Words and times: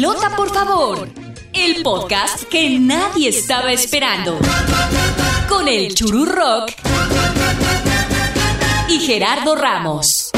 Pelota, 0.00 0.34
por 0.34 0.48
favor. 0.48 1.10
El 1.52 1.82
podcast 1.82 2.44
que 2.44 2.78
nadie 2.78 3.28
estaba 3.28 3.70
esperando. 3.70 4.38
Con 5.46 5.68
el 5.68 5.94
Chururrock 5.94 6.72
y 8.88 8.98
Gerardo 9.00 9.54
Ramos. 9.56 10.30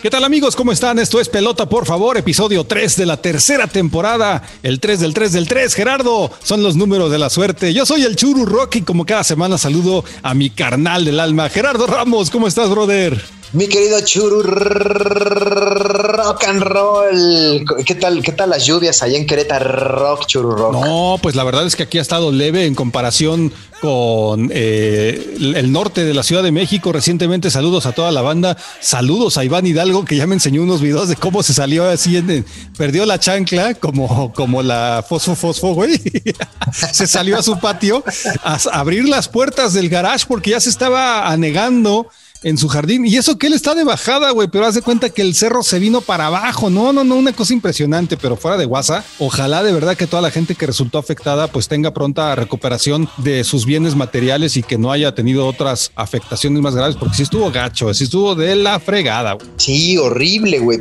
¿Qué 0.00 0.10
tal 0.10 0.22
amigos? 0.22 0.54
¿Cómo 0.54 0.70
están? 0.70 1.00
Esto 1.00 1.20
es 1.20 1.28
Pelota, 1.28 1.68
por 1.68 1.84
favor, 1.84 2.16
episodio 2.16 2.62
3 2.62 2.98
de 2.98 3.06
la 3.06 3.16
tercera 3.16 3.66
temporada. 3.66 4.44
El 4.62 4.78
3 4.78 5.00
del 5.00 5.12
3 5.12 5.32
del 5.32 5.48
3. 5.48 5.74
Gerardo, 5.74 6.30
son 6.44 6.62
los 6.62 6.76
números 6.76 7.10
de 7.10 7.18
la 7.18 7.30
suerte. 7.30 7.74
Yo 7.74 7.84
soy 7.84 8.04
el 8.04 8.14
Churu 8.14 8.46
Rock 8.46 8.76
y 8.76 8.82
como 8.82 9.04
cada 9.04 9.24
semana 9.24 9.58
saludo 9.58 10.04
a 10.22 10.34
mi 10.34 10.50
carnal 10.50 11.04
del 11.04 11.18
alma, 11.18 11.48
Gerardo 11.48 11.88
Ramos. 11.88 12.30
¿Cómo 12.30 12.46
estás, 12.46 12.70
brother? 12.70 13.35
Mi 13.52 13.68
querido 13.68 14.00
Churu 14.00 14.42
Rock 14.42 16.44
and 16.48 16.62
Roll. 16.62 17.64
¿Qué 17.84 17.94
tal, 17.94 18.22
¿Qué 18.22 18.32
tal 18.32 18.50
las 18.50 18.66
lluvias 18.66 19.02
allá 19.02 19.16
en 19.16 19.26
Querétaro 19.26 19.70
Rock, 19.70 20.26
Churu 20.26 20.50
Rock? 20.50 20.72
No, 20.72 21.18
pues 21.22 21.36
la 21.36 21.44
verdad 21.44 21.64
es 21.64 21.76
que 21.76 21.84
aquí 21.84 21.98
ha 21.98 22.02
estado 22.02 22.32
leve 22.32 22.66
en 22.66 22.74
comparación 22.74 23.52
con 23.80 24.50
eh, 24.52 25.36
el 25.38 25.70
norte 25.70 26.04
de 26.04 26.12
la 26.12 26.24
Ciudad 26.24 26.42
de 26.42 26.50
México. 26.50 26.92
Recientemente, 26.92 27.50
saludos 27.50 27.86
a 27.86 27.92
toda 27.92 28.10
la 28.10 28.22
banda. 28.22 28.56
Saludos 28.80 29.38
a 29.38 29.44
Iván 29.44 29.64
Hidalgo, 29.64 30.04
que 30.04 30.16
ya 30.16 30.26
me 30.26 30.34
enseñó 30.34 30.62
unos 30.62 30.80
videos 30.80 31.08
de 31.08 31.14
cómo 31.14 31.44
se 31.44 31.54
salió 31.54 31.88
así, 31.88 32.16
en, 32.16 32.44
perdió 32.76 33.06
la 33.06 33.20
chancla, 33.20 33.74
como, 33.74 34.32
como 34.34 34.62
la 34.62 35.04
fosfo 35.08 35.36
fosfo, 35.36 35.74
güey. 35.74 36.00
se 36.92 37.06
salió 37.06 37.38
a 37.38 37.42
su 37.42 37.60
patio 37.60 38.02
a 38.42 38.58
abrir 38.72 39.08
las 39.08 39.28
puertas 39.28 39.72
del 39.72 39.88
garage 39.88 40.24
porque 40.26 40.50
ya 40.50 40.60
se 40.60 40.70
estaba 40.70 41.28
anegando 41.28 42.08
en 42.42 42.58
su 42.58 42.68
jardín. 42.68 43.06
Y 43.06 43.16
eso 43.16 43.38
que 43.38 43.46
él 43.46 43.52
está 43.52 43.74
de 43.74 43.84
bajada, 43.84 44.30
güey, 44.30 44.48
pero 44.48 44.66
haz 44.66 44.74
de 44.74 44.82
cuenta 44.82 45.10
que 45.10 45.22
el 45.22 45.34
cerro 45.34 45.62
se 45.62 45.78
vino 45.78 46.00
para 46.00 46.26
abajo. 46.26 46.70
No, 46.70 46.92
no, 46.92 47.04
no, 47.04 47.16
una 47.16 47.32
cosa 47.32 47.52
impresionante, 47.52 48.16
pero 48.16 48.36
fuera 48.36 48.56
de 48.56 48.66
WhatsApp. 48.66 49.04
Ojalá 49.18 49.62
de 49.62 49.72
verdad 49.72 49.96
que 49.96 50.06
toda 50.06 50.22
la 50.22 50.30
gente 50.30 50.54
que 50.54 50.66
resultó 50.66 50.98
afectada 50.98 51.48
pues 51.48 51.68
tenga 51.68 51.92
pronta 51.92 52.34
recuperación 52.34 53.08
de 53.18 53.44
sus 53.44 53.66
bienes 53.66 53.94
materiales 53.94 54.56
y 54.56 54.62
que 54.62 54.78
no 54.78 54.92
haya 54.92 55.14
tenido 55.14 55.46
otras 55.46 55.92
afectaciones 55.94 56.60
más 56.62 56.74
graves, 56.74 56.96
porque 56.96 57.16
sí 57.16 57.22
estuvo 57.22 57.50
gacho, 57.50 57.92
sí 57.94 58.04
estuvo 58.04 58.34
de 58.34 58.56
la 58.56 58.78
fregada. 58.80 59.34
Güey. 59.34 59.46
Sí, 59.56 59.96
horrible, 59.96 60.58
güey. 60.58 60.80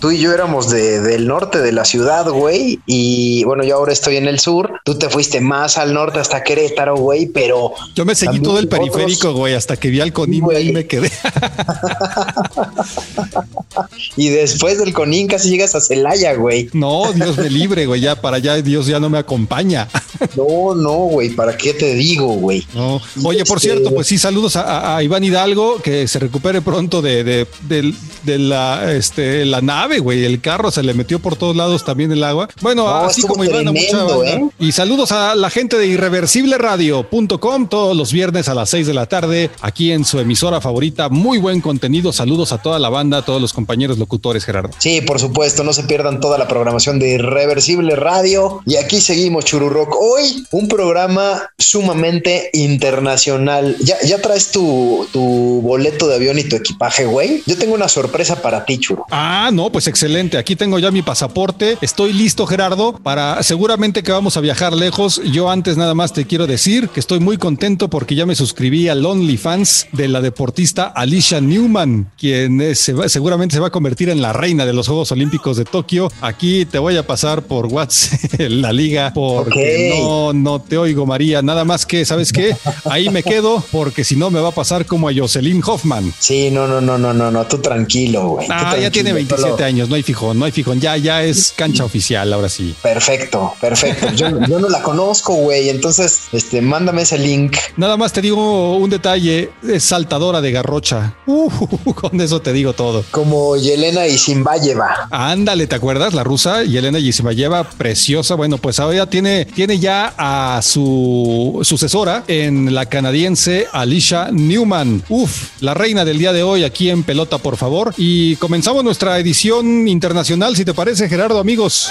tú 0.00 0.10
y 0.10 0.18
yo 0.18 0.32
éramos 0.32 0.70
de, 0.70 1.00
del 1.00 1.26
norte 1.26 1.58
de 1.58 1.72
la 1.72 1.84
ciudad, 1.84 2.28
güey, 2.28 2.80
y 2.86 3.44
bueno, 3.44 3.64
yo 3.64 3.76
ahora 3.76 3.92
estoy 3.92 4.16
en 4.16 4.28
el 4.28 4.40
sur. 4.40 4.80
Tú 4.84 4.98
te 4.98 5.08
fuiste 5.08 5.40
más 5.40 5.78
al 5.78 5.94
norte 5.94 6.18
hasta 6.18 6.42
Querétaro, 6.42 6.96
güey, 6.96 7.26
pero... 7.26 7.72
Yo 7.94 8.04
me 8.04 8.14
seguí 8.14 8.40
todo 8.40 8.58
el 8.58 8.68
periférico, 8.68 9.32
güey, 9.32 9.54
hasta 9.54 9.76
que 9.76 9.88
vi 9.88 10.00
al 10.00 10.12
Conín 10.12 10.44
y 10.60 10.72
me 10.72 10.85
quedé. 10.86 11.10
y 14.16 14.28
después 14.28 14.78
del 14.78 14.92
Conín 14.92 15.26
casi 15.26 15.50
llegas 15.50 15.74
a 15.74 15.80
Celaya, 15.80 16.34
güey. 16.34 16.70
No, 16.72 17.12
Dios 17.12 17.36
me 17.38 17.50
libre, 17.50 17.86
güey. 17.86 18.00
Ya 18.00 18.20
para 18.20 18.36
allá 18.36 18.60
Dios 18.62 18.86
ya 18.86 19.00
no 19.00 19.08
me 19.08 19.18
acompaña. 19.18 19.88
no, 20.36 20.74
no, 20.74 20.94
güey. 21.06 21.30
¿Para 21.30 21.56
qué 21.56 21.74
te 21.74 21.94
digo, 21.94 22.26
güey? 22.26 22.66
No. 22.74 23.00
Oye, 23.24 23.44
por 23.44 23.58
este, 23.58 23.70
cierto, 23.70 23.94
pues 23.94 24.06
sí, 24.06 24.18
saludos 24.18 24.56
a, 24.56 25.02
Iván 25.02 25.24
Hidalgo, 25.24 25.80
que 25.82 26.08
se 26.08 26.18
recupere 26.18 26.62
pronto 26.62 27.02
de, 27.02 27.46
de, 27.62 28.38
la, 28.38 28.92
este, 28.92 29.44
la 29.44 29.60
nave, 29.60 29.98
güey. 29.98 30.24
El 30.24 30.40
carro 30.40 30.70
se 30.70 30.82
le 30.82 30.94
metió 30.94 31.18
por 31.18 31.36
todos 31.36 31.54
lados 31.54 31.84
también 31.84 32.12
el 32.12 32.24
agua. 32.24 32.48
Bueno, 32.60 32.88
así 32.88 33.22
como 33.22 33.44
Iván, 33.44 33.68
¿eh? 33.76 34.48
Y 34.58 34.72
saludos 34.72 35.12
a 35.12 35.34
la 35.34 35.50
gente 35.50 35.76
de 35.76 35.86
irreversibleradio.com 35.86 37.68
todos 37.68 37.96
los 37.96 38.12
viernes 38.12 38.48
a 38.48 38.54
las 38.54 38.70
6 38.70 38.86
de 38.86 38.94
la 38.94 39.06
tarde, 39.06 39.50
aquí 39.60 39.92
en 39.92 40.04
su 40.04 40.18
emisora 40.18 40.60
favorita 40.60 41.08
muy 41.08 41.38
buen 41.38 41.60
contenido. 41.60 42.12
Saludos 42.12 42.52
a 42.52 42.58
toda 42.58 42.78
la 42.78 42.88
banda, 42.88 43.18
a 43.18 43.24
todos 43.24 43.40
los 43.40 43.52
compañeros 43.52 43.65
locutores, 43.98 44.44
Gerardo. 44.44 44.70
Sí, 44.78 45.00
por 45.00 45.20
supuesto, 45.20 45.64
no 45.64 45.72
se 45.72 45.84
pierdan 45.84 46.20
toda 46.20 46.38
la 46.38 46.48
programación 46.48 46.98
de 46.98 47.14
Irreversible 47.14 47.96
Radio. 47.96 48.62
Y 48.66 48.76
aquí 48.76 49.00
seguimos, 49.00 49.44
Chururock. 49.44 49.94
Hoy 49.98 50.44
un 50.50 50.68
programa 50.68 51.50
sumamente 51.58 52.50
internacional. 52.52 53.76
¿Ya, 53.80 53.96
ya 54.04 54.20
traes 54.20 54.50
tu, 54.50 55.06
tu 55.12 55.60
boleto 55.62 56.08
de 56.08 56.16
avión 56.16 56.38
y 56.38 56.44
tu 56.44 56.56
equipaje, 56.56 57.04
güey? 57.04 57.42
Yo 57.46 57.56
tengo 57.56 57.74
una 57.74 57.88
sorpresa 57.88 58.42
para 58.42 58.64
ti, 58.64 58.78
Churu. 58.78 59.04
Ah, 59.10 59.50
no, 59.52 59.70
pues 59.70 59.86
excelente. 59.86 60.38
Aquí 60.38 60.56
tengo 60.56 60.78
ya 60.78 60.90
mi 60.90 61.02
pasaporte. 61.02 61.78
Estoy 61.80 62.12
listo, 62.12 62.46
Gerardo, 62.46 62.98
para 63.02 63.42
seguramente 63.42 64.02
que 64.02 64.12
vamos 64.12 64.36
a 64.36 64.40
viajar 64.40 64.72
lejos. 64.72 65.20
Yo 65.32 65.50
antes 65.50 65.76
nada 65.76 65.94
más 65.94 66.12
te 66.12 66.26
quiero 66.26 66.46
decir 66.46 66.88
que 66.88 67.00
estoy 67.00 67.20
muy 67.20 67.36
contento 67.36 67.88
porque 67.88 68.14
ya 68.14 68.26
me 68.26 68.34
suscribí 68.34 68.88
al 68.88 69.04
OnlyFans 69.04 69.88
de 69.92 70.08
la 70.08 70.20
deportista 70.20 70.84
Alicia 70.86 71.40
Newman, 71.40 72.10
quien 72.18 72.74
seguramente 72.74 73.55
se 73.56 73.60
va 73.60 73.68
a 73.68 73.70
convertir 73.70 74.10
en 74.10 74.20
la 74.20 74.34
reina 74.34 74.66
de 74.66 74.74
los 74.74 74.86
Juegos 74.86 75.12
Olímpicos 75.12 75.56
de 75.56 75.64
Tokio. 75.64 76.12
Aquí 76.20 76.66
te 76.66 76.78
voy 76.78 76.98
a 76.98 77.06
pasar 77.06 77.40
por 77.40 77.64
WhatsApp 77.68 78.38
la 78.38 78.70
liga 78.70 79.12
porque 79.14 79.94
no, 79.98 80.34
no 80.34 80.60
te 80.60 80.76
oigo, 80.76 81.06
María. 81.06 81.40
Nada 81.40 81.64
más 81.64 81.86
que, 81.86 82.04
¿sabes 82.04 82.34
qué? 82.34 82.54
Ahí 82.84 83.08
me 83.08 83.22
quedo 83.22 83.64
porque 83.72 84.04
si 84.04 84.14
no 84.14 84.30
me 84.30 84.40
va 84.40 84.50
a 84.50 84.52
pasar 84.52 84.84
como 84.84 85.08
a 85.08 85.14
Jocelyn 85.14 85.62
Hoffman. 85.64 86.12
Sí, 86.18 86.50
no, 86.50 86.66
no, 86.66 86.82
no, 86.82 86.98
no, 86.98 87.14
no, 87.14 87.30
no, 87.30 87.46
tú 87.46 87.56
tranquilo, 87.56 88.28
güey. 88.28 88.46
Ah, 88.50 88.76
ya 88.76 88.90
tiene 88.90 89.14
27 89.14 89.64
años, 89.64 89.88
no 89.88 89.94
hay 89.94 90.02
fijón, 90.02 90.38
no 90.38 90.44
hay 90.44 90.52
fijón. 90.52 90.78
Ya, 90.78 90.98
ya 90.98 91.22
es 91.22 91.54
cancha 91.56 91.82
oficial, 91.82 92.30
ahora 92.34 92.50
sí. 92.50 92.74
Perfecto, 92.82 93.54
perfecto. 93.58 94.12
Yo, 94.14 94.38
yo 94.46 94.58
no 94.58 94.68
la 94.68 94.82
conozco, 94.82 95.32
güey. 95.32 95.70
Entonces, 95.70 96.24
este, 96.32 96.60
mándame 96.60 97.00
ese 97.00 97.16
link. 97.16 97.56
Nada 97.78 97.96
más 97.96 98.12
te 98.12 98.20
digo 98.20 98.76
un 98.76 98.90
detalle, 98.90 99.50
es 99.66 99.82
saltadora 99.82 100.42
de 100.42 100.52
garrocha 100.52 101.14
Uh, 101.26 101.94
con 101.94 102.20
eso 102.20 102.40
te 102.40 102.52
digo 102.52 102.72
todo. 102.72 103.04
Como 103.10 103.45
Yelena 103.54 104.06
y 104.06 104.18
Zimbayeva. 104.18 105.08
Ándale, 105.10 105.66
¿te 105.66 105.76
acuerdas? 105.76 106.14
La 106.14 106.24
rusa 106.24 106.64
Yelena 106.64 106.98
y 106.98 107.12
Zimbayeva, 107.12 107.64
preciosa. 107.64 108.34
Bueno, 108.34 108.58
pues 108.58 108.80
ahora 108.80 109.06
tiene, 109.06 109.44
tiene 109.44 109.78
ya 109.78 110.14
a 110.16 110.60
su 110.62 111.60
sucesora 111.62 112.24
en 112.26 112.74
la 112.74 112.86
canadiense 112.86 113.68
Alicia 113.72 114.30
Newman. 114.32 115.04
Uf, 115.08 115.50
la 115.60 115.74
reina 115.74 116.04
del 116.04 116.18
día 116.18 116.32
de 116.32 116.42
hoy 116.42 116.64
aquí 116.64 116.90
en 116.90 117.04
Pelota, 117.04 117.38
por 117.38 117.56
favor. 117.56 117.94
Y 117.96 118.36
comenzamos 118.36 118.82
nuestra 118.82 119.18
edición 119.18 119.86
internacional, 119.86 120.56
si 120.56 120.64
te 120.64 120.74
parece, 120.74 121.08
Gerardo, 121.08 121.38
amigos. 121.38 121.90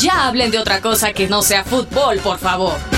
Ya 0.00 0.26
hablen 0.26 0.50
de 0.50 0.58
otra 0.58 0.80
cosa 0.80 1.12
que 1.12 1.28
no 1.28 1.42
sea 1.42 1.62
fútbol, 1.64 2.18
por 2.18 2.38
favor. 2.38 2.95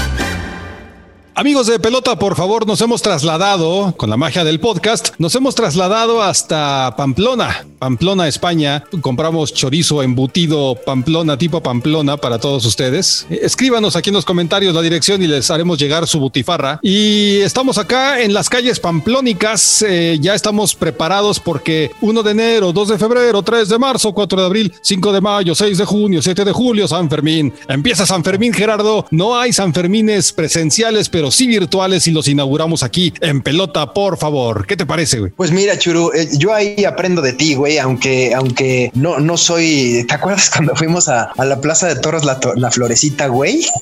Amigos 1.38 1.69
de 1.69 1.78
Pelota, 1.78 2.19
por 2.19 2.34
favor, 2.34 2.66
nos 2.66 2.81
hemos 2.81 3.00
trasladado, 3.00 3.94
con 3.97 4.10
la 4.10 4.16
magia 4.16 4.43
del 4.43 4.59
podcast, 4.59 5.10
nos 5.19 5.37
hemos 5.37 5.54
trasladado 5.54 6.21
hasta 6.21 6.97
Pamplona, 6.97 7.65
Pamplona, 7.78 8.26
España. 8.26 8.82
Compramos 9.03 9.54
chorizo 9.54 10.03
embutido 10.03 10.75
Pamplona, 10.84 11.38
tipo 11.38 11.62
Pamplona, 11.62 12.16
para 12.16 12.41
todos 12.41 12.65
ustedes. 12.65 13.25
Escríbanos 13.31 13.94
aquí 13.94 14.10
en 14.10 14.15
los 14.15 14.25
comentarios 14.25 14.75
la 14.75 14.82
dirección 14.82 15.22
y 15.22 15.28
les 15.28 15.49
haremos 15.53 15.78
llegar 15.78 16.09
su 16.09 16.19
butifarra. 16.19 16.81
Y 16.82 17.37
estamos 17.37 17.78
acá 17.78 18.20
en 18.20 18.34
las 18.34 18.49
calles 18.49 18.81
pamplónicas, 18.81 19.82
eh, 19.82 20.19
ya 20.20 20.34
estamos 20.34 20.75
preparados 20.75 21.38
porque 21.38 21.93
1 22.00 22.22
de 22.25 22.31
enero, 22.32 22.72
2 22.72 22.88
de 22.88 22.99
febrero, 22.99 23.43
3 23.43 23.69
de 23.69 23.78
marzo, 23.78 24.12
4 24.12 24.41
de 24.41 24.47
abril, 24.47 24.75
5 24.82 25.12
de 25.12 25.20
mayo, 25.20 25.55
6 25.55 25.78
de 25.78 25.84
junio, 25.84 26.20
7 26.20 26.44
de 26.44 26.53
julio, 26.53 26.88
San 26.88 27.09
Fermín. 27.09 27.55
Empieza 27.69 28.06
San 28.06 28.25
Fermín, 28.25 28.53
Gerardo. 28.53 29.06
No 29.12 29.38
hay 29.38 29.53
San 29.53 29.72
Fermines 29.72 30.32
presenciales, 30.32 31.09
pero 31.09 31.27
sí 31.30 31.46
virtuales 31.46 32.06
y 32.06 32.10
los 32.10 32.28
inauguramos 32.28 32.82
aquí 32.82 33.12
en 33.20 33.42
pelota, 33.42 33.92
por 33.92 34.18
favor. 34.18 34.66
¿Qué 34.66 34.76
te 34.76 34.86
parece, 34.86 35.20
güey? 35.20 35.32
Pues 35.32 35.52
mira, 35.52 35.78
Churu, 35.78 36.10
eh, 36.14 36.28
yo 36.38 36.52
ahí 36.52 36.84
aprendo 36.84 37.22
de 37.22 37.32
ti, 37.32 37.54
güey, 37.54 37.78
aunque, 37.78 38.34
aunque 38.34 38.90
no, 38.94 39.18
no 39.20 39.36
soy. 39.36 40.04
¿Te 40.08 40.14
acuerdas 40.14 40.50
cuando 40.54 40.74
fuimos 40.76 41.08
a, 41.08 41.32
la 41.36 41.60
Plaza 41.60 41.88
de 41.88 41.96
Toros, 41.96 42.24
la, 42.24 42.38
la 42.56 42.70
florecita, 42.70 43.26
güey? 43.28 43.64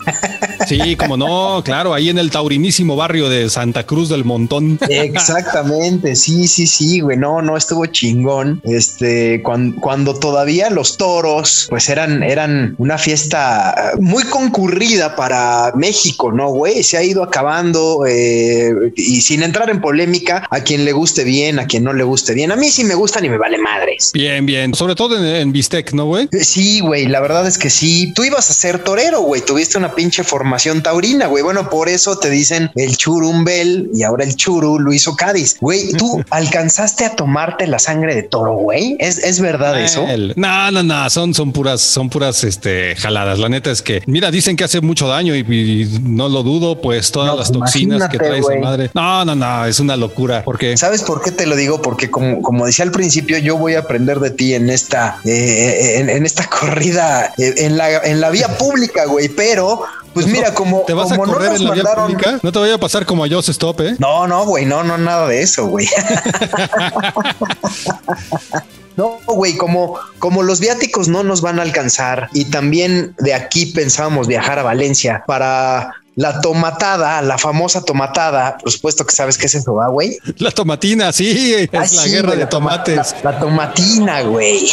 Sí, 0.67 0.97
como 0.97 1.17
no, 1.17 1.63
claro, 1.65 1.95
ahí 1.95 2.09
en 2.09 2.19
el 2.19 2.31
taurinísimo 2.31 2.97
barrio 2.97 3.29
de 3.29 3.49
Santa 3.49 3.85
Cruz 3.85 4.09
del 4.09 4.25
Montón. 4.25 4.81
Exactamente, 4.89 6.17
sí, 6.17 6.49
sí, 6.49 6.67
sí, 6.67 7.01
güey, 7.01 7.17
no, 7.17 7.41
no 7.41 7.57
estuvo 7.57 7.87
chingón. 7.87 8.61
Este, 8.65 9.43
cuando, 9.43 9.81
cuando 9.81 10.15
todavía 10.15 10.71
los 10.71 10.97
toros, 10.97 11.67
pues 11.71 11.89
eran, 11.89 12.25
eran 12.25 12.75
una 12.79 12.99
fiesta 12.99 13.93
muy 14.01 14.25
concurrida 14.25 15.15
para 15.15 15.73
México, 15.77 16.33
¿no, 16.33 16.49
güey? 16.49 16.83
Se 16.83 16.97
ha 16.97 17.03
ido 17.03 17.23
a 17.23 17.31
acabando 17.37 18.07
eh, 18.07 18.93
y 18.97 19.21
sin 19.21 19.43
entrar 19.43 19.69
en 19.69 19.83
polémica, 19.83 20.47
a 20.51 20.61
quien 20.61 20.87
le 20.87 20.93
guste 20.93 21.23
bien, 21.23 21.59
a 21.59 21.67
quien 21.67 21.85
no 21.85 21.93
le 21.93 22.03
guste 22.03 22.33
bien. 22.33 22.51
A 22.51 22.57
mí 22.57 22.71
sí 22.71 22.83
me 22.83 22.95
gustan 22.95 23.27
y 23.27 23.29
me 23.29 23.37
vale 23.37 23.59
madres. 23.59 24.11
Bien, 24.15 24.47
bien. 24.47 24.75
Sobre 24.75 24.95
todo 24.95 25.23
en, 25.23 25.53
Bistec, 25.53 25.93
¿no, 25.93 26.07
güey? 26.07 26.31
Eh, 26.33 26.45
sí, 26.45 26.81
güey. 26.81 27.05
La 27.07 27.21
verdad 27.21 27.47
es 27.47 27.59
que 27.59 27.69
sí. 27.69 28.13
Tú 28.15 28.25
ibas 28.25 28.49
a 28.49 28.55
ser 28.55 28.83
torero, 28.83 29.21
güey. 29.21 29.43
Tuviste 29.43 29.77
una 29.77 29.95
pinche 29.95 30.25
formación 30.25 30.83
taurina, 30.83 31.27
güey. 31.27 31.43
Bueno, 31.43 31.69
por 31.69 31.91
eso 31.91 32.19
te 32.19 32.31
dicen 32.31 32.71
el 32.75 32.97
churumbel 32.97 33.91
y 33.93 34.03
ahora 34.03 34.25
el 34.25 34.35
churu 34.35 34.79
lo 34.79 34.95
hizo 34.95 35.15
Cádiz. 35.15 35.59
Güey, 35.61 35.93
tú 35.93 36.25
alcanzaste 36.31 37.05
a 37.05 37.17
tomarte 37.17 37.67
la 37.67 37.79
sangre 37.79 38.15
de 38.15 38.23
toro, 38.23 38.55
güey. 38.55 38.97
¿Es, 38.99 39.41
verdad 39.41 39.79
eso? 39.83 40.07
No, 40.37 40.71
no, 40.71 40.83
no. 40.83 41.11
Son, 41.11 41.35
son 41.35 41.53
puras, 41.53 41.83
son 41.83 42.09
puras 42.09 42.45
este, 42.45 42.97
jaladas. 42.97 43.39
La 43.39 43.51
neta 43.51 43.71
es 43.71 43.83
que, 43.83 44.03
mira, 44.07 44.31
dicen 44.31 44.57
que 44.57 44.65
hace 44.65 44.81
mucho 44.81 45.07
daño 45.07 45.37
y, 45.37 45.41
y 45.41 46.01
no 46.03 46.31
lo 46.31 46.43
dudo, 46.43 46.81
pues 46.81 47.13
todas 47.17 47.37
las 47.37 47.53
toxinas 47.53 48.09
que 48.09 48.19
trae 48.19 48.39
esa 48.39 48.55
madre. 48.61 48.91
No, 48.95 49.25
no, 49.25 49.35
no, 49.35 49.65
es 49.65 49.81
una 49.81 49.97
locura. 49.97 50.43
Porque 50.45 50.77
¿Sabes 50.77 51.03
por 51.03 51.23
qué 51.23 51.31
te 51.31 51.47
lo 51.47 51.57
digo? 51.57 51.81
Porque 51.81 52.11
como, 52.11 52.43
como 52.43 52.67
decía 52.67 52.85
al 52.85 52.91
principio, 52.91 53.39
yo 53.39 53.57
voy 53.57 53.75
a 53.75 53.81
aprender 53.81 54.21
de 54.21 54.31
ti 54.31 54.55
en 54.55 54.69
esta, 54.69 55.19
eh, 55.25 55.99
en, 55.99 56.11
en, 56.11 56.27
esta 56.27 56.49
corrida 56.61 57.33
eh, 57.39 57.55
en 57.59 57.77
la, 57.77 57.99
en 57.99 58.21
la 58.21 58.31
vía 58.31 58.49
pública, 58.59 59.07
güey. 59.07 59.29
Pero 59.29 59.83
pues 60.13 60.27
mira, 60.27 60.53
como. 60.55 60.83
¿Te 60.83 60.93
vas 60.95 61.09
como 61.09 61.25
a 61.25 61.27
correr 61.27 61.51
no 61.51 61.57
en 61.57 61.65
la 61.65 61.71
vía 61.73 61.85
pública? 61.95 62.39
No 62.43 62.53
te 62.53 62.59
vaya 62.59 62.75
a 62.75 62.79
pasar 62.79 63.07
como 63.07 63.25
a 63.25 63.29
Joss 63.29 63.49
Stop, 63.49 63.81
¿eh? 63.81 63.97
No, 63.99 64.27
no, 64.27 64.45
güey, 64.45 64.67
no, 64.67 64.83
no, 64.83 64.99
nada 64.99 65.29
de 65.29 65.43
eso, 65.43 65.67
güey. 65.67 65.89
No, 68.97 69.19
güey, 69.27 69.59
como, 69.59 69.99
como 70.19 70.43
los 70.43 70.59
viáticos 70.59 71.07
no 71.09 71.23
nos 71.23 71.43
van 71.43 71.59
a 71.59 71.63
alcanzar 71.63 72.31
y 72.33 72.47
también 72.47 73.15
de 73.19 73.35
aquí 73.35 73.67
pensábamos 73.67 74.27
viajar 74.27 74.59
a 74.59 74.63
Valencia 74.63 75.23
para 75.27 75.97
la 76.17 76.41
tomatada, 76.41 77.21
la 77.21 77.37
famosa 77.37 77.83
tomatada, 77.83 78.57
por 78.57 78.73
supuesto 78.73 79.05
que 79.05 79.15
sabes 79.15 79.37
qué 79.37 79.47
es 79.47 79.55
eso, 79.55 79.75
¿va, 79.75 79.89
güey? 79.89 80.17
La 80.39 80.51
tomatina, 80.51 81.13
sí, 81.13 81.55
es 81.55 81.71
la 81.71 81.87
sí, 81.87 82.11
guerra 82.11 82.31
de 82.31 82.39
la 82.39 82.49
tomates. 82.49 83.15
La, 83.23 83.33
la 83.33 83.39
tomatina, 83.39 84.23
güey. 84.23 84.67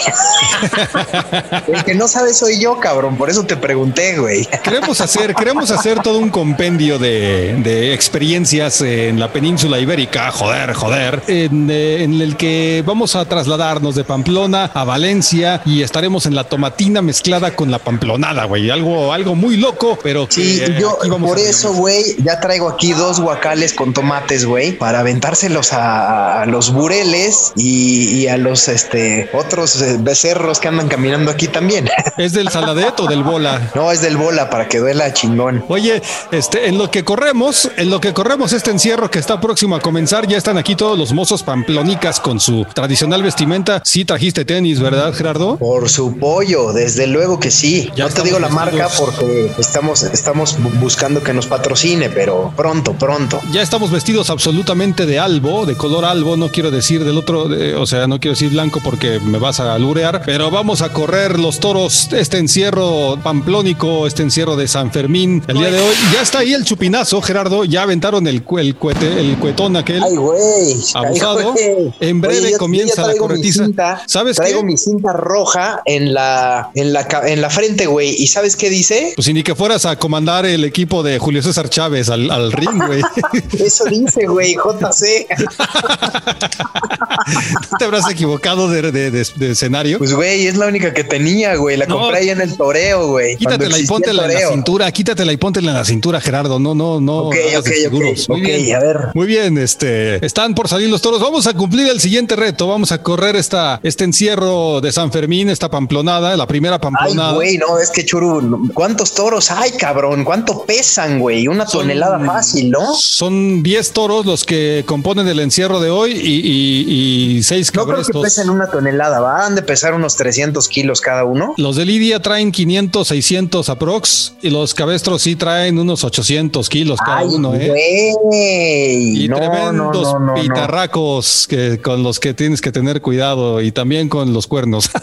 El 1.67 1.83
que 1.83 1.95
no 1.95 2.07
sabe 2.07 2.33
soy 2.33 2.61
yo, 2.61 2.79
cabrón, 2.79 3.17
por 3.17 3.29
eso 3.29 3.43
te 3.43 3.57
pregunté, 3.57 4.17
güey. 4.17 4.47
Queremos 4.63 5.01
hacer, 5.01 5.35
queremos 5.35 5.69
hacer 5.69 6.01
todo 6.01 6.17
un 6.19 6.29
compendio 6.29 6.97
de, 6.97 7.57
de 7.61 7.93
experiencias 7.93 8.79
en 8.79 9.19
la 9.19 9.33
península 9.33 9.79
ibérica, 9.79 10.31
joder, 10.31 10.73
joder, 10.73 11.23
en, 11.27 11.69
eh, 11.69 12.03
en, 12.03 12.21
el 12.21 12.37
que 12.37 12.83
vamos 12.85 13.17
a 13.17 13.25
trasladarnos 13.25 13.95
de 13.95 14.05
Pamplona 14.05 14.71
a 14.73 14.85
Valencia 14.85 15.61
y 15.65 15.81
estaremos 15.81 16.25
en 16.25 16.35
la 16.35 16.45
tomatina 16.45 17.01
mezclada 17.01 17.53
con 17.53 17.69
la 17.69 17.79
pamplonada, 17.79 18.45
güey, 18.45 18.69
algo, 18.69 19.11
algo 19.11 19.35
muy 19.35 19.57
loco, 19.57 19.99
pero 20.01 20.25
que 20.25 20.35
sí, 20.35 20.61
yo, 20.79 20.97
aquí 21.01 21.09
vamos 21.09 21.32
por 21.33 21.41
eso, 21.41 21.74
güey, 21.74 22.15
ya 22.24 22.39
traigo 22.39 22.69
aquí 22.69 22.94
dos 22.94 23.19
guacales 23.19 23.74
con 23.74 23.91
tomates, 23.91 24.45
güey, 24.45 24.71
para 24.71 25.00
aventárselos 25.00 25.74
a, 25.74 26.44
a 26.44 26.45
los 26.45 26.71
bureles 26.71 27.53
y, 27.56 28.19
y, 28.19 28.27
a 28.27 28.38
los 28.38 28.68
este 28.68 29.31
otros 29.33 29.81
eh, 29.81 29.97
becerros 30.00 30.59
que 30.59 30.68
andan 30.68 30.89
caminando 30.89 31.31
aquí 31.31 31.47
también. 31.47 31.89
¿Es 32.18 32.33
del 32.33 32.50
saladet 32.50 33.00
o 33.00 33.07
del 33.07 33.24
bola? 33.24 33.71
No, 33.74 33.91
es 33.91 34.01
del 34.01 34.15
bola 34.15 34.51
para 34.51 34.68
que 34.68 34.77
duela 34.77 35.12
chingón. 35.12 35.65
Oye, 35.69 36.03
este, 36.31 36.68
en 36.68 36.77
lo 36.77 36.91
que 36.91 37.03
corremos, 37.03 37.71
en 37.77 37.89
lo 37.89 38.00
que 38.00 38.13
corremos 38.13 38.53
este 38.53 38.69
encierro 38.69 39.09
que 39.09 39.18
está 39.18 39.41
próximo 39.41 39.75
a 39.75 39.79
comenzar, 39.79 40.27
ya 40.27 40.38
están 40.38 40.59
aquí 40.59 40.75
todos 40.75 41.00
los 41.00 41.13
mozos 41.13 41.41
pamplonicas 41.41 42.19
con 42.19 42.39
su 42.39 42.63
tradicional 42.75 43.24
vestimenta. 43.24 43.81
Sí 43.83 44.06
trajiste 44.06 44.45
tenis, 44.45 44.79
¿verdad, 44.79 45.13
Gerardo? 45.13 45.57
Por 45.57 45.89
su 45.89 46.15
pollo, 46.19 46.74
desde 46.74 47.07
luego 47.07 47.39
que 47.39 47.50
sí. 47.50 47.89
Ya 47.95 48.07
no 48.07 48.13
te 48.13 48.21
digo 48.21 48.38
la 48.38 48.50
marca 48.50 48.88
porque 49.00 49.51
estamos, 49.57 50.03
estamos 50.03 50.57
buscando 50.79 51.22
que 51.23 51.33
nos 51.33 51.47
patrocine, 51.47 52.09
pero 52.09 52.53
pronto, 52.55 52.93
pronto. 52.93 53.41
Ya 53.51 53.61
estamos 53.61 53.91
vestidos 53.91 54.29
absolutamente 54.29 55.05
de 55.05 55.19
albo, 55.19 55.65
de 55.65 55.75
color 55.75 56.05
albo, 56.05 56.37
no 56.37 56.49
quiero 56.49 56.71
decir 56.71 57.03
del 57.03 57.17
otro, 57.17 57.47
de, 57.47 57.75
o 57.75 57.85
sea, 57.85 58.07
no 58.07 58.19
quiero 58.19 58.33
decir 58.33 58.51
blanco 58.51 58.79
porque 58.83 59.19
me 59.19 59.39
vas 59.39 59.59
a 59.59 59.77
lurear, 59.77 60.21
pero 60.25 60.51
vamos 60.51 60.81
a 60.81 60.91
correr 60.91 61.39
los 61.39 61.59
toros, 61.59 62.09
este 62.13 62.37
encierro 62.37 63.17
pamplónico, 63.23 64.07
este 64.07 64.23
encierro 64.23 64.55
de 64.55 64.67
San 64.67 64.91
Fermín, 64.91 65.43
el 65.47 65.57
día 65.57 65.71
de 65.71 65.79
hoy. 65.79 65.95
Ya 66.13 66.21
está 66.21 66.39
ahí 66.39 66.53
el 66.53 66.65
chupinazo, 66.65 67.21
Gerardo, 67.21 67.65
ya 67.65 67.83
aventaron 67.83 68.27
el, 68.27 68.43
el, 68.57 68.75
cuete, 68.75 69.19
el 69.19 69.37
cuetón 69.37 69.75
aquel. 69.77 70.03
Ay, 70.03 70.15
güey. 70.15 70.75
Abusado. 70.93 71.53
Ay, 71.55 71.73
güey. 71.73 71.93
En 71.99 72.21
breve 72.21 72.39
Oye, 72.39 72.51
yo, 72.51 72.57
comienza 72.57 73.01
yo 73.01 73.07
la 73.07 73.15
corretiza. 73.15 73.65
Cinta, 73.65 74.03
¿Sabes 74.07 74.37
traigo 74.37 74.61
qué? 74.61 74.65
mi 74.65 74.77
cinta 74.77 75.13
roja 75.13 75.81
en 75.85 76.13
la, 76.13 76.71
en 76.75 76.93
la, 76.93 77.07
en 77.25 77.41
la 77.41 77.49
frente, 77.49 77.85
güey. 77.85 78.09
¿Y 78.17 78.27
sabes 78.27 78.55
qué 78.55 78.69
dice? 78.69 79.13
Pues 79.15 79.25
si 79.25 79.33
ni 79.33 79.43
que 79.43 79.55
fueras 79.55 79.85
a 79.85 79.97
comandar 79.97 80.45
el 80.45 80.63
equipo 80.63 81.03
de 81.03 81.12
Julio 81.19 81.42
César 81.42 81.69
Chávez 81.69 82.10
al, 82.10 82.30
al 82.31 82.51
ring, 82.51 82.81
güey. 82.86 83.01
Eso 83.60 83.86
dice, 83.86 84.27
güey, 84.27 84.56
JC. 84.56 85.27
¿Te 87.80 87.86
habrás 87.86 88.10
equivocado 88.10 88.69
de, 88.69 88.92
de, 88.92 89.12
de, 89.12 89.27
de, 89.36 89.51
escenario? 89.51 89.98
Pues, 89.98 90.13
güey, 90.13 90.48
es 90.48 90.57
la 90.57 90.68
única 90.68 90.94
que 90.94 91.04
tenía, 91.04 91.56
güey. 91.56 91.77
La 91.77 91.86
no, 91.86 92.00
compré 92.00 92.19
ahí 92.19 92.30
en 92.30 92.42
el 92.42 92.56
toreo, 92.56 93.07
güey. 93.07 93.38
Quítatela 93.38 93.80
y 93.80 93.86
póntela 93.86 94.25
en 94.25 94.33
la 94.33 94.50
cintura, 94.50 94.92
quítatela 94.92 95.31
y 95.31 95.38
póntela 95.38 95.71
en 95.71 95.77
la 95.77 95.86
cintura, 95.86 96.21
Gerardo. 96.21 96.60
No, 96.60 96.75
no, 96.75 97.00
no. 97.00 97.24
Ok, 97.24 97.36
ok, 97.57 97.69
ok. 97.88 97.94
Muy 97.94 98.42
okay, 98.42 98.63
bien. 98.63 98.75
a 98.75 98.80
ver. 98.80 98.98
Muy 99.13 99.27
bien, 99.27 99.57
este. 99.57 100.24
Están 100.25 100.56
por 100.56 100.68
salir 100.68 100.89
los 100.89 101.01
toros. 101.01 101.21
Vamos 101.21 101.48
a 101.48 101.54
cumplir 101.54 101.88
el 101.88 102.00
siguiente 102.00 102.36
reto. 102.36 102.68
Vamos 102.68 102.92
a 102.92 103.01
correr 103.01 103.36
esta, 103.36 103.80
este 103.83 104.04
encierro 104.04 104.81
de 104.81 104.92
San 104.92 105.12
Fermín, 105.12 105.50
esta 105.50 105.69
pamplonada, 105.69 106.36
la 106.36 106.48
primera 106.48 106.80
pamplonada. 106.80 107.31
Ay, 107.31 107.36
güey, 107.36 107.57
no, 107.57 107.80
es 107.80 107.92
que 107.92 108.06
churu, 108.06 108.69
¿cuántos 108.74 109.13
toros 109.13 109.51
hay, 109.51 109.71
cabrón? 109.71 110.24
¿Cuánto 110.24 110.65
pesan, 111.03 111.19
güey? 111.19 111.47
Una 111.47 111.67
son, 111.67 111.81
tonelada 111.81 112.19
fácil, 112.19 112.71
¿no? 112.71 112.94
Son 112.94 113.63
10 113.63 113.91
toros 113.91 114.25
los 114.25 114.44
que 114.44 114.83
componen 114.85 115.27
el 115.27 115.39
encierro 115.39 115.79
de 115.79 115.89
hoy 115.89 116.11
y, 116.11 117.35
y, 117.35 117.38
y 117.38 117.44
6 117.44 117.73
No 117.75 117.85
creo 117.85 118.03
que 118.03 118.19
pesen 118.19 118.50
una 118.50 118.67
tonelada, 118.67 119.19
van 119.19 119.55
de 119.55 119.61
pesar 119.61 119.94
unos 119.94 120.15
300 120.15 120.67
kilos 120.69 121.01
cada 121.01 121.25
uno. 121.25 121.53
Los 121.57 121.75
de 121.75 121.85
Lidia 121.85 122.21
traen 122.21 122.51
500, 122.51 123.07
600 123.07 123.69
aprox 123.69 124.33
y 124.41 124.50
los 124.50 124.73
cabestros 124.73 125.21
sí 125.21 125.35
traen 125.35 125.79
unos 125.79 126.03
800 126.03 126.67
kilos 126.69 127.00
cada 127.00 127.19
Ay, 127.19 127.27
uno, 127.29 127.53
¿eh? 127.55 127.71
Wey. 127.71 129.23
Y 129.23 129.27
no, 129.27 129.38
tremendos 129.38 130.13
no, 130.13 130.19
no, 130.19 130.33
pitarracos 130.35 131.47
que, 131.47 131.79
con 131.81 132.03
los 132.03 132.19
que 132.19 132.33
tienes 132.33 132.61
que 132.61 132.71
tener 132.71 133.01
cuidado 133.01 133.61
y 133.61 133.71
también 133.71 134.09
con 134.09 134.33
los 134.33 134.47
cuernos. 134.47 134.89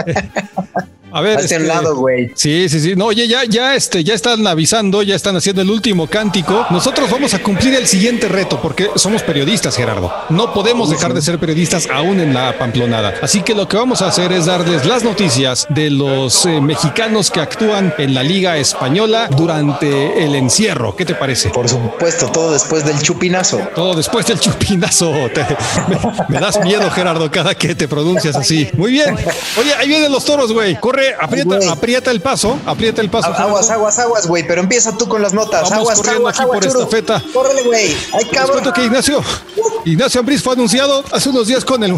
A 1.12 1.20
ver, 1.20 1.40
este, 1.40 1.58
lado, 1.60 1.96
güey. 1.96 2.30
Sí, 2.34 2.68
sí, 2.68 2.80
sí. 2.80 2.94
No, 2.96 3.06
oye, 3.06 3.26
ya, 3.26 3.44
ya, 3.44 3.74
este, 3.74 4.04
ya 4.04 4.14
están 4.14 4.46
avisando, 4.46 5.02
ya 5.02 5.14
están 5.14 5.36
haciendo 5.36 5.62
el 5.62 5.70
último 5.70 6.06
cántico. 6.06 6.66
Nosotros 6.70 7.10
vamos 7.10 7.34
a 7.34 7.42
cumplir 7.42 7.74
el 7.74 7.86
siguiente 7.86 8.28
reto 8.28 8.60
porque 8.60 8.90
somos 8.96 9.22
periodistas, 9.22 9.76
Gerardo. 9.76 10.12
No 10.28 10.54
podemos 10.54 10.90
dejar 10.90 11.14
de 11.14 11.22
ser 11.22 11.38
periodistas 11.38 11.88
aún 11.92 12.20
en 12.20 12.34
la 12.34 12.56
pamplonada. 12.58 13.14
Así 13.22 13.42
que 13.42 13.54
lo 13.54 13.68
que 13.68 13.76
vamos 13.76 14.02
a 14.02 14.08
hacer 14.08 14.32
es 14.32 14.46
darles 14.46 14.86
las 14.86 15.02
noticias 15.02 15.66
de 15.68 15.90
los 15.90 16.46
eh, 16.46 16.60
mexicanos 16.60 17.30
que 17.30 17.40
actúan 17.40 17.94
en 17.98 18.14
la 18.14 18.22
Liga 18.22 18.56
Española 18.56 19.28
durante 19.36 20.24
el 20.24 20.34
encierro. 20.34 20.94
¿Qué 20.94 21.04
te 21.04 21.14
parece? 21.14 21.50
Por 21.50 21.68
supuesto, 21.68 22.30
todo 22.30 22.52
después 22.52 22.84
del 22.84 23.00
chupinazo. 23.00 23.58
Todo 23.74 23.94
después 23.94 24.26
del 24.26 24.38
chupinazo. 24.38 25.10
Te, 25.34 25.46
me, 25.88 25.98
me, 26.28 26.40
das 26.40 26.60
miedo, 26.62 26.90
Gerardo, 26.90 27.30
cada 27.30 27.54
que 27.54 27.74
te 27.74 27.88
pronuncias 27.88 28.36
así. 28.36 28.68
Muy 28.76 28.92
bien. 28.92 29.16
Oye, 29.58 29.74
ahí 29.74 29.88
vienen 29.88 30.10
los 30.10 30.24
toros, 30.24 30.52
güey. 30.52 30.78
Corre 30.80 30.99
aprieta, 31.20 31.56
Ay, 31.60 31.68
aprieta 31.68 32.10
el 32.10 32.20
paso, 32.20 32.58
aprieta 32.66 33.00
el 33.00 33.10
paso. 33.10 33.28
Aguas, 33.32 33.70
aguas, 33.70 33.98
aguas, 33.98 34.26
güey, 34.26 34.46
pero 34.46 34.60
empieza 34.60 34.96
tú 34.96 35.08
con 35.08 35.22
las 35.22 35.32
notas. 35.32 35.62
Vamos 35.62 35.78
aguas, 35.78 35.96
corriendo 35.98 36.20
aguas, 36.20 36.34
aquí 36.34 36.42
aguas, 36.42 36.58
por 36.60 36.68
churu. 36.68 36.82
estafeta. 36.82 37.22
Córrele, 37.32 37.62
güey. 37.62 37.96
Ay, 38.12 38.24
cabrón. 38.32 38.64
Les 38.64 38.72
que 38.72 38.84
Ignacio, 38.84 39.22
Ignacio 39.84 40.20
Ambriz 40.20 40.42
fue 40.42 40.54
anunciado 40.54 41.04
hace 41.12 41.28
unos 41.28 41.46
días 41.46 41.64
con 41.64 41.82
el 41.84 41.94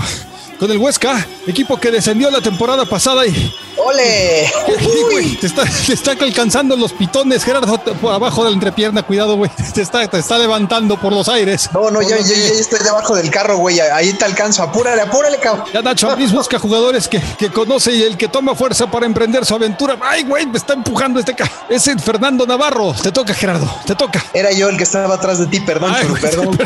con 0.62 0.71
el 0.71 0.78
Huesca, 0.78 1.26
equipo 1.45 1.76
que 1.76 1.90
descendió 1.90 2.31
la 2.31 2.40
temporada 2.40 2.85
pasada 2.85 3.26
y 3.26 3.52
¡Ole! 3.76 4.52
Te, 5.40 5.47
está, 5.47 5.64
te 5.64 5.92
está 5.92 6.12
alcanzando 6.12 6.76
los 6.76 6.92
pitones, 6.92 7.45
Gerardo, 7.45 7.78
por 7.78 8.12
abajo 8.12 8.45
de 8.45 8.50
la 8.50 8.54
entrepierna, 8.54 9.02
cuidado, 9.02 9.37
güey. 9.37 9.50
Te 9.75 9.83
está, 9.83 10.07
te 10.07 10.19
está 10.19 10.38
levantando 10.38 11.00
por 11.00 11.12
los 11.12 11.28
aires. 11.28 11.69
No, 11.73 11.90
no, 11.90 12.02
yo, 12.02 12.11
yo, 12.11 12.16
yo, 12.16 12.35
estoy 12.35 12.81
debajo 12.81 13.16
del 13.16 13.31
carro, 13.31 13.57
güey. 13.57 13.81
Ahí 13.81 14.12
te 14.12 14.25
alcanzo. 14.25 14.62
Apúrale, 14.62 15.00
apúrale, 15.00 15.38
cabrón. 15.38 15.66
Ya 15.73 15.83
Nacho 15.83 16.11
Ambriz 16.11 16.33
busca 16.33 16.59
jugadores 16.59 17.09
que, 17.09 17.21
que 17.38 17.50
conoce 17.50 17.92
y 17.92 18.02
el 18.02 18.16
que 18.16 18.28
toma 18.28 18.54
fuerza 18.54 18.90
para 18.90 19.07
emprender 19.07 19.47
su 19.47 19.54
aventura. 19.54 19.97
Ay, 20.02 20.25
güey, 20.25 20.47
me 20.47 20.59
está 20.59 20.75
empujando 20.75 21.19
este 21.19 21.35
ca. 21.35 21.50
Es 21.69 21.87
el 21.88 21.99
Fernando 21.99 22.47
Navarro. 22.47 22.95
Te 23.02 23.11
toca, 23.11 23.35
Gerardo, 23.35 23.69
te 23.87 23.95
toca. 23.95 24.23
Era 24.35 24.52
yo 24.52 24.69
el 24.69 24.76
que 24.76 24.85
estaba 24.85 25.14
atrás 25.14 25.38
de 25.38 25.47
ti, 25.47 25.61
perdón, 25.61 25.92
Ay, 25.95 26.07
perdón. 26.21 26.59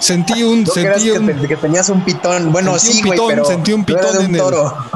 sentí 0.00 0.42
un, 0.42 0.64
¿No 0.64 0.72
sentí 0.72 1.10
un, 1.10 1.26
que, 1.26 1.34
te, 1.34 1.48
que, 1.48 1.56
tenías 1.56 1.88
un 1.88 2.04
pitón. 2.04 2.52
Bueno, 2.52 2.78
sí, 2.78 3.02
pitón, 3.10 3.46
sentí 3.46 3.72
un 3.72 3.84
pitón 3.84 4.24
en, 4.24 4.34
el, 4.34 4.42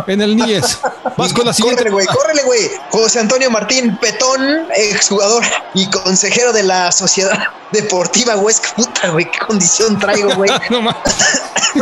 en 0.06 0.20
el 0.20 0.36
Nies. 0.36 0.78
Vas 1.16 1.32
con 1.32 1.46
la 1.46 1.52
siguiente. 1.52 1.84
Córrele, 1.84 1.94
güey, 1.94 2.06
córrele, 2.06 2.42
güey. 2.42 2.70
José 2.90 3.20
Antonio 3.20 3.50
Martín 3.50 3.96
Petón, 3.98 4.66
exjugador 4.74 5.44
y 5.74 5.86
consejero 5.90 6.52
de 6.52 6.62
la 6.62 6.92
Sociedad 6.92 7.38
Deportiva 7.72 8.36
Huesca. 8.36 8.68
Puta, 8.74 9.10
güey, 9.10 9.30
qué 9.30 9.38
condición 9.38 9.98
traigo, 9.98 10.34
güey. 10.34 10.50
no 10.70 10.94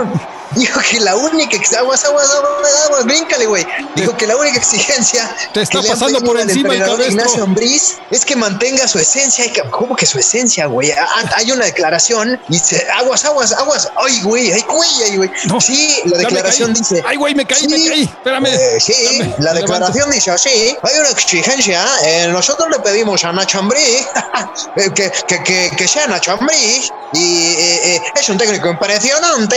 Dijo 0.56 0.80
que 0.80 1.00
la 1.00 1.14
única 1.14 1.56
aguas, 1.78 2.04
aguas, 2.04 2.30
aguas, 2.30 2.84
aguas, 2.86 3.04
bríncale, 3.04 3.46
güey. 3.46 3.66
Dijo 3.94 4.16
que 4.16 4.26
la 4.26 4.36
única 4.36 4.58
exigencia 4.58 5.34
te 5.52 5.62
está 5.62 5.82
pasando 5.82 6.20
por 6.20 6.38
encima 6.40 6.74
el 6.74 6.80
cabestro. 6.80 7.10
Ignacio 7.10 7.44
Ambriz 7.44 7.98
es 8.10 8.24
que 8.24 8.34
mantenga 8.34 8.88
su 8.88 8.98
esencia. 8.98 9.44
¿Cómo 9.70 9.94
que 9.94 10.06
su 10.06 10.18
esencia, 10.18 10.66
güey? 10.66 10.92
Hay 11.36 11.52
una 11.52 11.66
declaración 11.66 12.40
y 12.48 12.58
se 12.58 12.84
aguas, 12.90 13.24
aguas, 13.24 13.52
aguas. 13.52 13.88
Ay, 13.96 14.20
güey, 14.22 14.52
ay, 14.52 14.64
güey, 14.68 14.90
ay, 15.04 15.16
güey. 15.16 15.30
No, 15.44 15.60
sí, 15.60 16.02
la 16.06 16.18
declaración 16.18 16.74
dice. 16.74 17.02
Ay, 17.06 17.16
güey, 17.16 17.34
me 17.34 17.46
caí, 17.46 17.60
sí, 17.60 17.68
me 17.68 17.88
caí. 17.88 18.02
Espérame. 18.02 18.46
Eh, 18.46 18.80
sí, 18.80 18.92
espérame, 18.92 19.34
la 19.38 19.54
declaración 19.54 20.10
dice 20.10 20.32
así. 20.32 20.76
Hay 20.82 20.98
una 20.98 21.10
exigencia. 21.10 21.86
Eh, 22.04 22.28
nosotros 22.28 22.68
le 22.70 22.80
pedimos 22.80 23.24
a 23.24 23.32
Nacho 23.32 23.60
Ambriz 23.60 24.06
que, 24.94 25.12
que, 25.26 25.42
que, 25.44 25.70
que, 25.76 25.88
sea 25.88 26.06
Nacho 26.08 26.32
Ambriz 26.32 26.90
y 27.12 27.54
eh, 27.56 28.02
es 28.14 28.28
un 28.28 28.38
técnico 28.38 28.68
impresionante. 28.68 29.56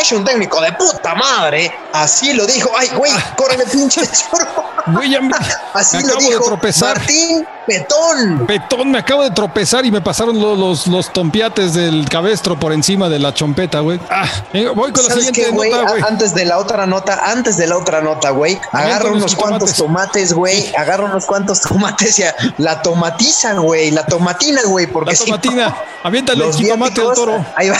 Es 0.00 0.12
un 0.12 0.24
técnico 0.24 0.60
de 0.60 0.72
puta 0.72 1.14
madre. 1.14 1.72
Así 1.92 2.32
lo 2.32 2.46
dijo. 2.46 2.70
Ay, 2.76 2.88
güey, 2.96 3.12
córrele, 3.36 3.64
pinche 3.66 4.02
chorro. 4.06 4.64
Güey, 4.86 5.10
ya 5.10 5.20
me, 5.20 5.30
Así 5.74 5.96
me 5.98 6.02
lo 6.04 6.08
acabo 6.08 6.20
de 6.22 6.28
dijo 6.30 6.44
tropezar. 6.44 6.98
Martín 6.98 7.46
Petón. 7.66 8.46
Petón, 8.46 8.90
me 8.90 8.98
acabo 8.98 9.22
de 9.22 9.30
tropezar 9.30 9.84
y 9.86 9.90
me 9.92 10.00
pasaron 10.00 10.40
lo- 10.40 10.56
los, 10.56 10.86
los, 10.86 11.12
tompiates 11.12 11.74
del 11.74 12.08
cabestro 12.08 12.58
por 12.58 12.72
encima 12.72 13.08
de 13.08 13.18
la 13.18 13.32
chompeta, 13.34 13.80
güey. 13.80 14.00
Ah, 14.10 14.24
venga, 14.52 14.72
voy 14.72 14.90
con 14.92 15.02
la 15.04 15.10
¿Sabes 15.10 15.26
siguiente 15.26 15.50
qué, 15.50 15.50
güey? 15.56 15.70
nota, 15.70 15.90
güey. 15.90 16.02
Antes 16.02 16.34
de 16.34 16.44
la 16.46 16.58
otra 16.58 16.86
nota, 16.86 17.20
antes 17.30 17.56
de 17.58 17.66
la 17.68 17.76
otra 17.78 18.00
nota, 18.00 18.30
güey, 18.30 18.58
agarra 18.72 19.10
los 19.10 19.18
unos 19.18 19.36
cuantos 19.36 19.74
tomates, 19.74 20.32
güey, 20.32 20.74
agarra 20.74 21.04
unos 21.04 21.26
cuantos 21.26 21.60
tomates 21.60 22.18
y 22.18 22.24
a- 22.24 22.34
la 22.58 22.82
tomatiza, 22.82 23.52
güey, 23.54 23.90
la 23.90 24.04
tomatina, 24.06 24.62
güey, 24.64 24.86
porque 24.86 25.10
La 25.12 25.16
si 25.16 25.24
tomatina, 25.26 25.76
aviéntale 26.02 26.40
el 26.42 26.46
los 26.48 26.56
jitomate 26.56 27.00
al 27.00 27.12
toro. 27.14 27.44
Ahí 27.54 27.68
va. 27.68 27.76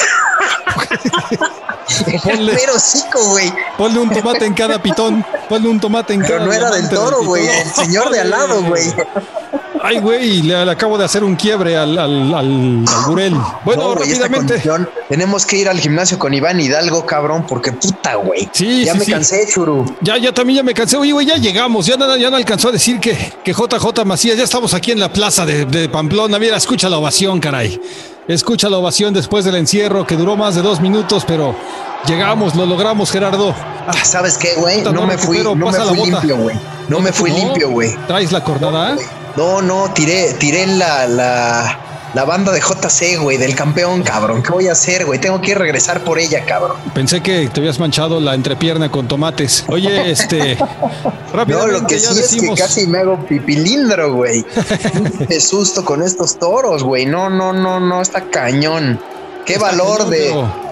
Ponle- 2.22 2.54
Pero 2.54 2.74
hocico, 2.74 3.24
güey. 3.30 3.52
Ponle 3.78 3.98
un 4.00 4.10
tomate 4.10 4.44
en 4.46 4.54
cada 4.54 4.82
pitón. 4.82 5.24
Ponle 5.48 5.68
un 5.68 5.80
tomate 5.80 6.14
en 6.14 6.20
Pero 6.22 6.34
cada 6.34 6.46
no 6.46 6.52
era 6.52 6.70
del 6.70 6.88
toro, 6.88 7.18
pitón. 7.18 7.26
güey, 7.26 7.46
el 7.46 7.70
señor 7.70 8.10
de 8.10 8.20
al 8.20 8.30
lado, 8.30 8.62
güey. 8.64 8.82
Ay, 9.82 9.98
güey, 9.98 10.42
le, 10.42 10.62
le 10.66 10.70
acabo 10.70 10.98
de 10.98 11.06
hacer 11.06 11.24
un 11.24 11.36
quiebre 11.36 11.74
al, 11.74 11.98
al, 11.98 12.34
al, 12.34 12.84
al 12.86 13.04
burel. 13.06 13.34
Bueno, 13.64 13.82
No, 13.84 13.94
rápidamente. 13.94 14.62
tenemos 15.08 15.46
que 15.46 15.56
ir 15.56 15.70
al 15.70 15.80
gimnasio 15.80 16.18
con 16.18 16.34
Iván 16.34 16.60
Hidalgo, 16.60 17.06
cabrón, 17.06 17.46
porque 17.48 17.72
puta, 17.72 18.16
güey. 18.16 18.46
Sí, 18.52 18.84
ya 18.84 18.92
sí, 18.92 18.98
me 18.98 19.04
sí. 19.06 19.12
cansé, 19.12 19.48
churu. 19.48 19.96
Ya, 20.02 20.18
ya 20.18 20.32
también 20.34 20.58
ya 20.58 20.62
me 20.62 20.74
cansé. 20.74 20.98
Oye, 20.98 21.12
güey, 21.12 21.24
ya 21.26 21.36
llegamos. 21.36 21.86
Ya 21.86 21.96
no, 21.96 22.14
ya 22.18 22.28
no 22.28 22.36
alcanzó 22.36 22.68
a 22.68 22.72
decir 22.72 23.00
que, 23.00 23.16
que 23.42 23.54
JJ 23.54 24.04
Macías, 24.04 24.36
ya 24.36 24.44
estamos 24.44 24.74
aquí 24.74 24.92
en 24.92 25.00
la 25.00 25.10
plaza 25.10 25.46
de, 25.46 25.64
de 25.64 25.88
Pamplona. 25.88 26.38
Mira, 26.38 26.58
escucha 26.58 26.90
la 26.90 26.98
ovación, 26.98 27.40
caray. 27.40 27.80
Escucha 28.28 28.68
la 28.68 28.78
ovación 28.78 29.12
después 29.12 29.44
del 29.44 29.56
encierro 29.56 30.06
que 30.06 30.16
duró 30.16 30.36
más 30.36 30.54
de 30.54 30.62
dos 30.62 30.80
minutos, 30.80 31.24
pero 31.26 31.54
llegamos, 32.06 32.54
lo 32.54 32.66
logramos, 32.66 33.10
Gerardo. 33.10 33.54
Ah, 33.86 34.04
¿Sabes 34.04 34.38
qué, 34.38 34.54
güey? 34.56 34.82
No 34.82 34.92
no 34.92 35.06
me 35.06 35.18
fui, 35.18 35.38
recupero, 35.38 35.56
no 35.56 35.70
me 35.70 35.78
fui 35.78 36.10
limpio, 36.10 36.36
güey. 36.36 36.56
No 36.88 37.00
me 37.00 37.12
fui 37.12 37.30
limpio, 37.30 37.70
güey. 37.70 37.96
¿Traes 38.06 38.30
la 38.30 38.44
cornada? 38.44 38.96
No, 39.36 39.62
no, 39.62 39.90
tiré, 39.92 40.34
tiré 40.34 40.66
la, 40.66 41.06
la, 41.06 41.78
la 42.14 42.24
banda 42.24 42.52
de 42.52 42.60
JC, 42.60 43.18
güey, 43.20 43.36
del 43.36 43.54
campeón, 43.54 44.02
cabrón. 44.02 44.42
¿Qué 44.42 44.50
voy 44.50 44.68
a 44.68 44.72
hacer, 44.72 45.06
güey? 45.06 45.20
Tengo 45.20 45.40
que 45.40 45.52
ir 45.52 45.56
a 45.56 45.60
regresar 45.60 46.02
por 46.02 46.18
ella, 46.18 46.44
cabrón. 46.44 46.76
Pensé 46.94 47.20
que 47.22 47.48
te 47.48 47.60
habías 47.60 47.78
manchado 47.78 48.20
la 48.20 48.34
entrepierna 48.34 48.90
con 48.90 49.06
tomates. 49.06 49.64
Oye, 49.68 50.10
este. 50.10 50.56
No, 50.56 51.10
rápidamente 51.32 51.80
lo 51.80 51.86
que 51.86 51.98
ya 51.98 52.10
sí 52.10 52.20
decimos. 52.20 52.58
es 52.58 52.66
que 52.66 52.68
casi 52.68 52.86
me 52.86 52.98
hago 52.98 53.24
pipilindro, 53.26 54.14
güey. 54.14 54.44
Qué 55.28 55.40
susto 55.40 55.84
con 55.84 56.02
estos 56.02 56.38
toros, 56.38 56.82
güey. 56.82 57.06
No, 57.06 57.30
no, 57.30 57.52
no, 57.52 57.80
no, 57.80 58.02
está 58.02 58.22
cañón. 58.30 59.00
Qué 59.46 59.54
Está 59.54 59.66
valor 59.66 59.98
cañón, 59.98 60.10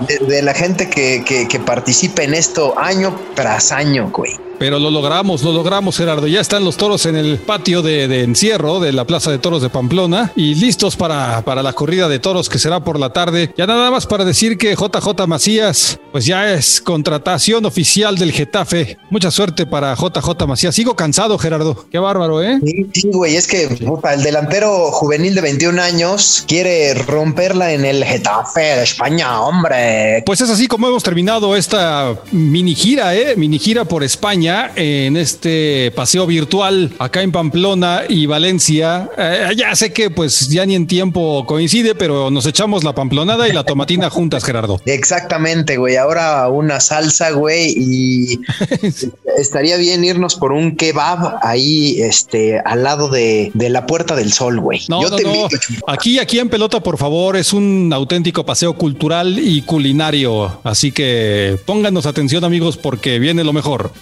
de, 0.09 0.19
de, 0.19 0.27
de 0.27 0.43
la 0.43 0.55
gente 0.55 0.91
que, 0.91 1.25
que, 1.25 1.49
que 1.49 1.61
participa 1.61 2.23
en 2.23 2.35
esto 2.35 2.75
año 2.79 3.19
tras 3.35 3.73
año, 3.73 4.11
güey. 4.11 4.48
Pero 4.59 4.81
lo 4.81 4.91
logramos, 4.91 5.45
lo 5.45 5.53
logramos, 5.53 5.97
Gerardo. 5.97 6.27
Ya 6.27 6.41
están 6.41 6.65
los 6.65 6.77
toros 6.77 7.07
en 7.07 7.15
el 7.15 7.39
patio 7.39 7.81
de, 7.81 8.09
de 8.09 8.23
encierro 8.25 8.81
de 8.81 8.93
la 8.93 9.05
Plaza 9.05 9.31
de 9.31 9.39
Toros 9.39 9.63
de 9.63 9.71
Pamplona 9.71 10.33
y 10.35 10.57
listos 10.57 10.97
para, 10.97 11.43
para 11.43 11.63
la 11.63 11.73
corrida 11.73 12.09
de 12.09 12.19
toros 12.19 12.49
que 12.49 12.59
será 12.59 12.81
por 12.81 12.99
la 12.99 13.13
tarde. 13.13 13.53
Ya 13.57 13.67
nada 13.67 13.91
más 13.91 14.07
para 14.07 14.25
decir 14.25 14.59
que 14.59 14.75
JJ 14.75 15.27
Macías, 15.29 16.01
pues 16.11 16.27
ya 16.27 16.53
es 16.53 16.81
contratación 16.81 17.67
oficial 17.67 18.19
del 18.19 18.33
Getafe. 18.33 18.99
Mucha 19.11 19.31
suerte 19.31 19.65
para 19.65 19.95
JJ 19.95 20.47
Macías. 20.49 20.75
Sigo 20.75 20.97
cansado, 20.97 21.39
Gerardo. 21.39 21.87
Qué 21.91 22.01
bárbaro, 22.01 22.43
¿eh? 22.43 22.59
Sí, 22.65 22.87
sí, 22.93 23.11
güey, 23.13 23.37
es 23.37 23.47
que 23.47 23.69
puta, 23.69 24.13
el 24.13 24.23
delantero 24.25 24.91
juvenil 24.91 25.37
de 25.37 25.41
21 25.41 25.81
años 25.81 26.45
quiere 26.49 26.95
romperla 26.95 27.73
en 27.73 27.85
el 27.85 28.05
Getafe 28.05 28.61
de 28.61 28.83
España, 28.83 29.41
hombre. 29.41 30.25
Pues 30.27 30.41
es 30.41 30.51
así 30.51 30.67
como 30.67 30.89
hemos 30.89 31.05
terminado 31.05 31.55
esta 31.55 32.17
mini 32.33 32.75
gira, 32.75 33.15
¿eh? 33.15 33.37
Mini 33.37 33.61
gira 33.61 33.85
por 33.85 34.03
España 34.03 34.48
en 34.77 35.17
este 35.17 35.93
paseo 35.95 36.27
virtual 36.27 36.93
acá 36.99 37.23
en 37.23 37.33
Pamplona 37.33 38.03
y 38.09 38.27
Valencia. 38.27 39.09
Eh, 39.17 39.51
ya 39.57 39.75
sé 39.77 39.93
que 39.93 40.11
pues 40.11 40.49
ya 40.49 40.65
ni 40.67 40.75
en 40.75 40.87
tiempo 40.87 41.45
coincide, 41.47 41.95
pero 41.95 42.31
nos 42.31 42.47
echamos 42.47 42.85
la 42.85 42.95
pamplonada 42.95 43.49
y 43.49 43.53
la 43.53 43.65
tomatina 43.65 44.11
juntas, 44.19 44.45
Gerardo. 44.45 44.81
Exactamente, 44.87 45.77
güey. 45.77 45.97
Ahora 45.97 46.49
una 46.49 46.81
salsa, 46.81 47.31
güey, 47.31 47.75
y 47.77 48.41
estaría 49.39 49.77
bien 49.77 50.05
irnos 50.05 50.35
por 50.35 50.53
un 50.53 50.77
kebab 50.77 51.39
ahí, 51.43 52.01
este, 52.01 52.59
al 52.61 52.83
lado 52.83 53.09
de, 53.09 53.51
de 53.55 53.69
la 53.71 53.87
Puerta 53.87 54.17
del 54.17 54.33
Sol, 54.33 54.61
güey. 54.61 54.81
No, 54.89 55.03
Yo 55.03 55.11
no, 55.11 55.17
te 55.17 55.25
no. 55.25 55.35
invito. 55.35 55.57
Aquí, 55.87 56.19
aquí 56.19 56.39
en 56.39 56.49
pelota, 56.49 56.81
por 56.81 56.99
favor, 56.99 57.37
es 57.37 57.53
un 57.53 57.91
auténtico 57.93 58.45
paseo 58.45 58.75
cultural 58.75 59.39
y 59.39 59.63
culinario. 59.63 60.61
Así 60.65 60.93
que 60.93 61.59
pónganos 61.67 62.07
atención, 62.07 62.45
amigos, 62.45 62.77
porque 62.77 63.19
viene 63.19 63.45
lo 63.45 63.53
mejor. 63.53 63.93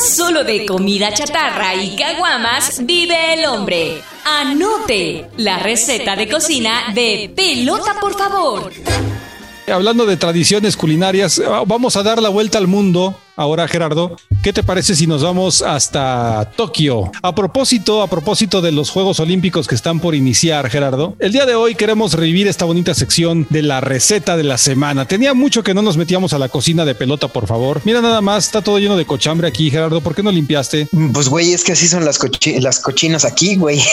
Solo 0.00 0.44
de 0.44 0.64
comida 0.64 1.12
chatarra 1.12 1.74
y 1.74 1.94
caguamas 1.94 2.86
vive 2.86 3.34
el 3.34 3.44
hombre. 3.44 4.02
Anote 4.24 5.26
la 5.36 5.58
receta 5.58 6.16
de 6.16 6.26
cocina 6.26 6.92
de 6.94 7.30
pelota, 7.36 7.96
por 8.00 8.16
favor. 8.16 8.72
Hablando 9.70 10.06
de 10.06 10.16
tradiciones 10.16 10.76
culinarias, 10.76 11.40
vamos 11.66 11.96
a 11.96 12.02
dar 12.02 12.22
la 12.22 12.30
vuelta 12.30 12.56
al 12.56 12.66
mundo. 12.66 13.20
Ahora, 13.40 13.66
Gerardo, 13.68 14.18
¿qué 14.42 14.52
te 14.52 14.62
parece 14.62 14.94
si 14.94 15.06
nos 15.06 15.22
vamos 15.22 15.62
hasta 15.62 16.50
Tokio? 16.56 17.10
A 17.22 17.34
propósito, 17.34 18.02
a 18.02 18.06
propósito 18.06 18.60
de 18.60 18.70
los 18.70 18.90
Juegos 18.90 19.18
Olímpicos 19.18 19.66
que 19.66 19.74
están 19.74 19.98
por 19.98 20.14
iniciar, 20.14 20.68
Gerardo, 20.68 21.16
el 21.18 21.32
día 21.32 21.46
de 21.46 21.54
hoy 21.54 21.74
queremos 21.74 22.12
revivir 22.12 22.48
esta 22.48 22.66
bonita 22.66 22.92
sección 22.92 23.46
de 23.48 23.62
la 23.62 23.80
receta 23.80 24.36
de 24.36 24.42
la 24.44 24.58
semana. 24.58 25.06
Tenía 25.08 25.32
mucho 25.32 25.62
que 25.62 25.72
no 25.72 25.80
nos 25.80 25.96
metíamos 25.96 26.34
a 26.34 26.38
la 26.38 26.50
cocina 26.50 26.84
de 26.84 26.94
pelota, 26.94 27.28
por 27.28 27.46
favor. 27.46 27.80
Mira 27.86 28.02
nada 28.02 28.20
más, 28.20 28.44
está 28.44 28.60
todo 28.60 28.78
lleno 28.78 28.94
de 28.98 29.06
cochambre 29.06 29.48
aquí, 29.48 29.70
Gerardo. 29.70 30.02
¿Por 30.02 30.14
qué 30.14 30.22
no 30.22 30.30
limpiaste? 30.30 30.88
Pues, 31.14 31.30
güey, 31.30 31.54
es 31.54 31.64
que 31.64 31.72
así 31.72 31.88
son 31.88 32.04
las, 32.04 32.20
cochi- 32.20 32.60
las 32.60 32.78
cochinas 32.78 33.24
aquí, 33.24 33.56
güey. 33.56 33.80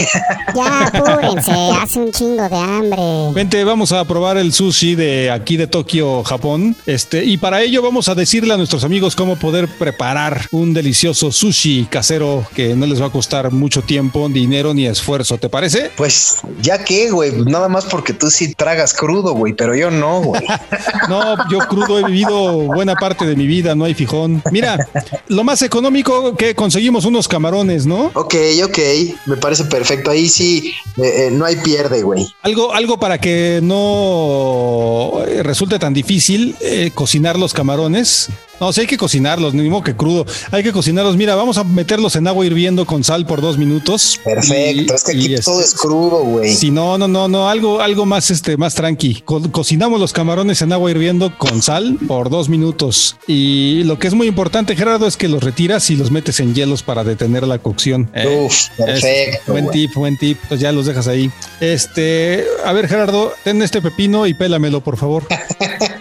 Ya, 0.56 0.88
apúrense, 0.88 1.52
hace 1.80 2.00
un 2.00 2.12
chingo 2.12 2.50
de 2.50 2.56
hambre. 2.58 3.02
Vente, 3.34 3.64
vamos 3.64 3.92
a 3.94 4.04
probar 4.06 4.36
el 4.38 4.52
sushi 4.52 4.96
de 4.96 5.32
aquí 5.32 5.56
de 5.56 5.68
Tokio, 5.68 6.24
Japón. 6.24 6.76
Este, 6.86 7.24
y 7.24 7.38
para 7.38 7.62
ello 7.62 7.82
vamos 7.82 8.10
a 8.10 8.16
decirle 8.16 8.54
a 8.54 8.58
nuestros 8.58 8.84
amigos 8.84 9.16
cómo 9.16 9.37
poder 9.38 9.68
preparar 9.68 10.48
un 10.52 10.74
delicioso 10.74 11.32
sushi 11.32 11.88
casero 11.90 12.46
que 12.56 12.76
no 12.76 12.86
les 12.86 13.02
va 13.02 13.08
a 13.08 13.12
costar 13.12 13.52
mucho 13.52 13.82
tiempo, 13.82 14.28
dinero 14.30 14.74
ni 14.74 14.86
esfuerzo. 14.86 15.38
¿Te 15.38 15.50
parece? 15.50 15.92
Pues, 15.96 16.40
ya 16.62 16.84
que, 16.84 17.10
güey, 17.12 17.32
nada 17.46 17.70
más 17.70 17.86
porque 17.86 18.14
tú 18.14 18.30
sí 18.30 18.54
tragas 18.54 18.94
crudo, 18.94 19.34
güey, 19.34 19.54
pero 19.54 19.76
yo 19.76 19.92
no, 19.92 20.22
güey. 20.22 20.44
No, 21.10 21.36
yo 21.50 21.60
crudo 21.60 22.00
he 22.00 22.04
vivido 22.04 22.54
buena 22.64 22.96
parte 22.96 23.26
de 23.26 23.36
mi 23.36 23.48
vida, 23.48 23.76
no 23.76 23.86
hay 23.86 23.94
fijón. 23.94 24.42
Mira, 24.52 24.88
lo 25.28 25.44
más 25.44 25.62
económico 25.62 26.36
que 26.36 26.54
conseguimos 26.54 27.06
unos 27.06 27.28
camarones, 27.28 27.86
¿no? 27.86 28.12
Ok, 28.14 28.36
ok, 28.66 28.80
me 29.26 29.38
parece 29.38 29.66
perfecto. 29.66 30.12
Ahí 30.12 30.28
sí, 30.28 30.74
eh, 30.98 31.28
eh, 31.28 31.30
no 31.32 31.46
hay 31.46 31.56
pierde, 31.58 32.02
güey. 32.02 32.28
Algo, 32.42 32.74
algo 32.74 33.00
para 33.00 33.20
que 33.20 33.62
no 33.64 35.22
eh, 35.28 35.44
resulte 35.44 35.80
tan 35.80 35.94
difícil 35.94 36.56
eh, 36.62 36.92
cocinar 36.94 37.38
los 37.38 37.54
camarones. 37.54 38.30
No, 38.60 38.74
sí 38.74 38.82
hay 38.82 38.88
que 38.88 38.98
cocinarlos, 38.98 39.54
ni 39.54 39.70
modo 39.70 39.84
que 39.84 39.96
crudo. 39.96 40.26
Hay 40.52 40.64
que 40.64 40.72
cocinarlos. 40.72 41.16
Mira, 41.16 41.36
vamos 41.36 41.58
a 41.58 41.64
meterlos 41.64 42.16
en 42.16 42.28
agua 42.28 42.46
hirviendo 42.46 42.86
con 42.86 43.04
sal 43.04 43.26
por 43.26 43.40
dos 43.42 43.58
minutos. 43.58 44.20
Perfecto, 44.24 44.94
Y- 44.94 44.96
es 44.96 45.04
que 45.04 45.12
aquí 45.12 45.34
este, 45.34 45.44
todo 45.46 45.62
es 45.62 45.74
crudo, 45.76 46.18
güey. 46.24 46.54
Si 46.54 46.72
no, 46.72 46.98
no, 46.98 47.08
no, 47.08 47.28
no, 47.28 47.50
algo, 47.50 47.82
algo 47.82 48.06
más, 48.06 48.32
este, 48.32 48.58
más 48.58 48.74
tranqui. 48.76 49.22
Co- 49.22 49.52
cocinamos 49.52 50.00
los 50.00 50.12
camarones 50.14 50.62
en 50.62 50.74
agua 50.74 50.90
hirviendo 50.90 51.38
con 51.38 51.62
sal 51.62 51.98
por 52.08 52.30
dos 52.30 52.50
minutos. 52.50 53.16
Y 53.28 53.84
lo 53.84 54.00
que 54.00 54.08
es 54.08 54.14
muy 54.14 54.28
importante, 54.28 54.76
Gerardo, 54.76 55.08
es 55.08 55.18
que 55.18 55.28
los 55.28 55.44
retiras 55.44 55.90
y 55.90 55.96
los 55.96 56.10
metes 56.12 56.40
en 56.40 56.56
hielos 56.56 56.82
para 56.84 57.04
detener 57.04 57.46
la 57.48 57.60
cocción. 57.60 58.10
Eh, 58.16 58.44
Uf, 58.46 58.70
perfecto. 58.78 59.38
es- 59.40 59.48
buen 59.48 59.70
tip, 59.70 59.94
buen 59.96 60.18
tip. 60.18 60.38
Pues 60.48 60.60
ya 60.60 60.72
los 60.72 60.86
dejas 60.88 61.08
ahí. 61.08 61.30
Este, 61.62 62.46
a 62.66 62.74
ver, 62.74 62.88
Gerardo, 62.88 63.34
ten 63.44 63.62
este 63.62 63.82
pepino 63.82 64.26
y 64.26 64.34
pélamelo, 64.34 64.82
por 64.82 64.98
favor. 64.98 65.24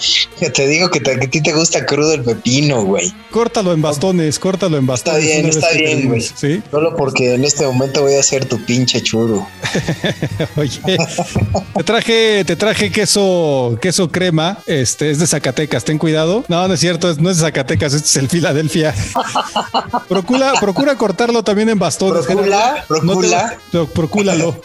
Te 0.54 0.66
digo 0.66 0.90
que, 0.90 1.00
te- 1.00 1.18
que 1.18 1.26
a 1.26 1.30
ti 1.30 1.40
te 1.42 1.52
gusta 1.52 1.84
crudo 1.86 2.12
el 2.14 2.22
pepino, 2.22 2.82
güey. 2.84 3.12
Córtalo 3.30 3.72
en 3.72 3.82
bastones, 3.82 4.38
córtalo 4.38 4.76
en 4.78 4.84
Está 4.90 5.12
bastones. 5.12 5.22
bien, 5.24 5.38
una 5.40 5.46
vez 5.48 5.56
está 5.56 5.70
bien, 5.76 6.08
güey. 6.08 6.20
Sí. 6.20 6.62
Solo 6.70 6.96
porque 6.96 7.34
en 7.34 7.44
este 7.44 7.64
momento 7.66 8.02
voy 8.02 8.14
a 8.14 8.22
ser 8.22 8.44
tu 8.46 8.64
pinche 8.64 9.00
churo. 9.02 9.46
Oye, 10.56 10.80
te 11.76 11.84
traje, 11.84 12.44
te 12.44 12.56
traje 12.56 12.90
queso, 12.90 13.78
queso 13.80 14.10
crema. 14.10 14.58
Este 14.66 15.10
es 15.10 15.18
de 15.18 15.26
Zacatecas. 15.26 15.84
Ten 15.84 15.98
cuidado. 15.98 16.44
No, 16.48 16.66
no 16.66 16.74
es 16.74 16.80
cierto. 16.80 17.14
No 17.18 17.30
es 17.30 17.36
de 17.38 17.42
Zacatecas. 17.44 17.94
Este 17.94 18.06
es 18.08 18.16
el 18.16 18.28
Filadelfia. 18.28 18.94
procura, 20.08 20.54
procura 20.60 20.96
cortarlo 20.96 21.42
también 21.42 21.68
en 21.68 21.78
bastones. 21.78 22.24
Procura, 22.26 22.84
Gerardo. 22.88 23.02
No 23.04 23.12
te- 23.20 23.28
procura. 23.28 23.58
no, 23.72 23.86
procúralo. 23.86 24.60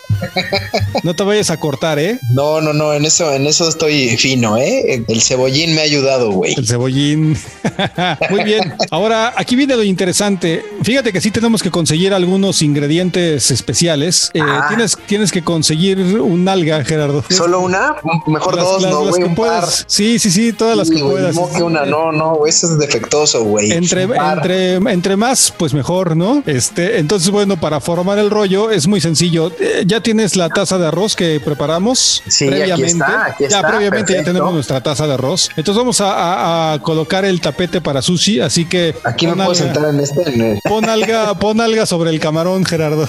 No 1.03 1.15
te 1.15 1.23
vayas 1.23 1.49
a 1.49 1.57
cortar, 1.59 1.99
¿eh? 1.99 2.19
No, 2.33 2.61
no, 2.61 2.73
no, 2.73 2.93
en 2.93 3.05
eso, 3.05 3.33
en 3.33 3.45
eso 3.47 3.67
estoy 3.69 4.15
fino, 4.17 4.57
¿eh? 4.57 4.93
El 5.07 5.21
cebollín 5.25 5.73
me 5.75 5.81
ha 5.81 5.83
ayudado, 5.83 6.31
güey. 6.31 6.53
El 6.57 6.67
cebollín. 6.67 7.37
Muy 8.29 8.43
bien. 8.43 8.73
Ahora, 8.91 9.33
aquí 9.35 9.55
viene 9.55 9.75
lo 9.75 9.83
interesante. 9.83 10.63
Fíjate 10.83 11.11
que 11.11 11.21
sí 11.21 11.31
tenemos 11.31 11.61
que 11.63 11.71
conseguir 11.71 12.13
algunos 12.13 12.61
ingredientes 12.61 13.51
especiales. 13.51 14.29
Eh, 14.33 14.41
Ah. 14.41 14.65
tienes, 14.69 14.97
tienes 15.07 15.31
que 15.31 15.43
conseguir 15.43 15.97
un 15.99 16.47
alga, 16.47 16.83
Gerardo. 16.83 17.23
¿Solo 17.29 17.61
una? 17.61 17.95
Mejor 18.27 18.55
Las- 18.55 18.65
dos, 18.65 18.81
las- 18.81 18.91
no, 18.91 19.01
las 19.05 19.15
güey, 19.15 19.23
que 19.29 19.35
puedas. 19.35 19.85
Sí, 19.87 20.19
sí, 20.19 20.29
sí, 20.31 20.53
todas 20.53 20.77
las 20.77 20.89
que 20.89 21.01
güey, 21.01 21.15
puedas. 21.15 21.35
no 21.35 21.49
que 21.51 21.63
una, 21.63 21.85
no, 21.85 22.11
no, 22.11 22.45
eso 22.45 22.67
es 22.71 22.77
defectuoso, 22.77 23.43
güey. 23.43 23.71
Entre, 23.71 24.03
entre, 24.03 24.75
entre 24.75 25.15
más, 25.17 25.53
pues 25.57 25.73
mejor, 25.73 26.15
¿no? 26.15 26.43
Este, 26.45 26.99
entonces, 26.99 27.29
bueno, 27.31 27.57
para 27.59 27.79
formar 27.79 28.19
el 28.19 28.29
rollo 28.29 28.69
es 28.71 28.87
muy 28.87 29.01
sencillo. 29.01 29.51
Eh, 29.59 29.83
ya 29.85 30.01
tienes 30.01 30.35
la 30.35 30.49
taza 30.49 30.77
de 30.77 30.87
arroz 30.87 31.15
que 31.15 31.39
preparamos 31.39 32.21
Sí, 32.27 32.45
aquí 32.45 32.55
previamente. 32.55 32.91
está, 32.91 33.25
aquí 33.25 33.43
ya 33.49 33.61
previamente 33.67 34.13
ya 34.13 34.23
tenemos 34.23 34.53
nuestra 34.53 34.81
taza 34.81 35.07
de 35.07 35.13
arroz. 35.15 35.49
Entonces 35.57 35.77
vamos 35.77 35.99
a, 36.01 36.11
a- 36.13 36.73
a 36.73 36.79
colocar 36.81 37.25
el 37.25 37.41
tapete 37.41 37.81
para 37.81 38.01
sushi, 38.01 38.39
así 38.39 38.65
que 38.65 38.95
Aquí 39.03 39.25
me 39.25 39.33
pon 39.33 39.45
puedo 39.45 39.51
alga- 39.51 39.73
sentar 39.73 39.89
en 39.93 39.99
este. 39.99 40.59
Pon 40.63 40.87
alga, 40.87 41.33
pon 41.39 41.59
alga 41.61 41.85
sobre 41.85 42.11
el 42.11 42.19
camarón, 42.19 42.63
Gerardo. 42.65 43.07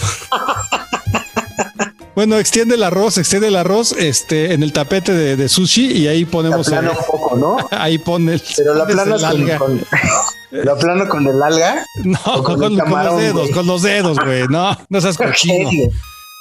Bueno, 2.15 2.39
extiende 2.39 2.77
el 2.77 2.83
arroz, 2.83 3.19
extiende 3.19 3.49
el 3.49 3.57
arroz 3.57 3.93
este, 3.93 4.55
en 4.55 4.63
el 4.63 4.73
tapete 4.73 5.13
de, 5.13 5.37
de 5.37 5.49
sushi 5.51 5.93
y 5.93 6.09
ahí 6.09 6.25
La 6.25 6.31
ponemos. 6.31 6.67
plano 6.67 6.93
el- 6.93 6.97
un 6.97 7.05
poco, 7.05 7.37
¿no? 7.37 7.57
ahí 7.79 7.99
pon 7.99 8.27
el. 8.31 8.43
Pero 8.57 8.75
la 8.75 8.85
el 8.85 8.97
con, 8.97 9.25
alga. 9.25 9.59
con- 9.59 9.81
la 10.51 10.75
plano 10.77 11.09
con 11.09 11.27
el 11.27 11.43
alga. 11.43 11.85
No, 12.05 12.19
con, 12.43 12.43
con 12.43 12.55
el 12.55 12.69
con 12.71 12.77
camarón, 12.79 13.13
los 13.17 13.23
dedos, 13.23 13.51
con 13.51 13.67
los 13.67 13.83
dedos, 13.83 14.19
güey. 14.25 14.45
No, 14.49 14.75
no 14.89 15.01
seas 15.03 15.19
cochino. 15.19 15.69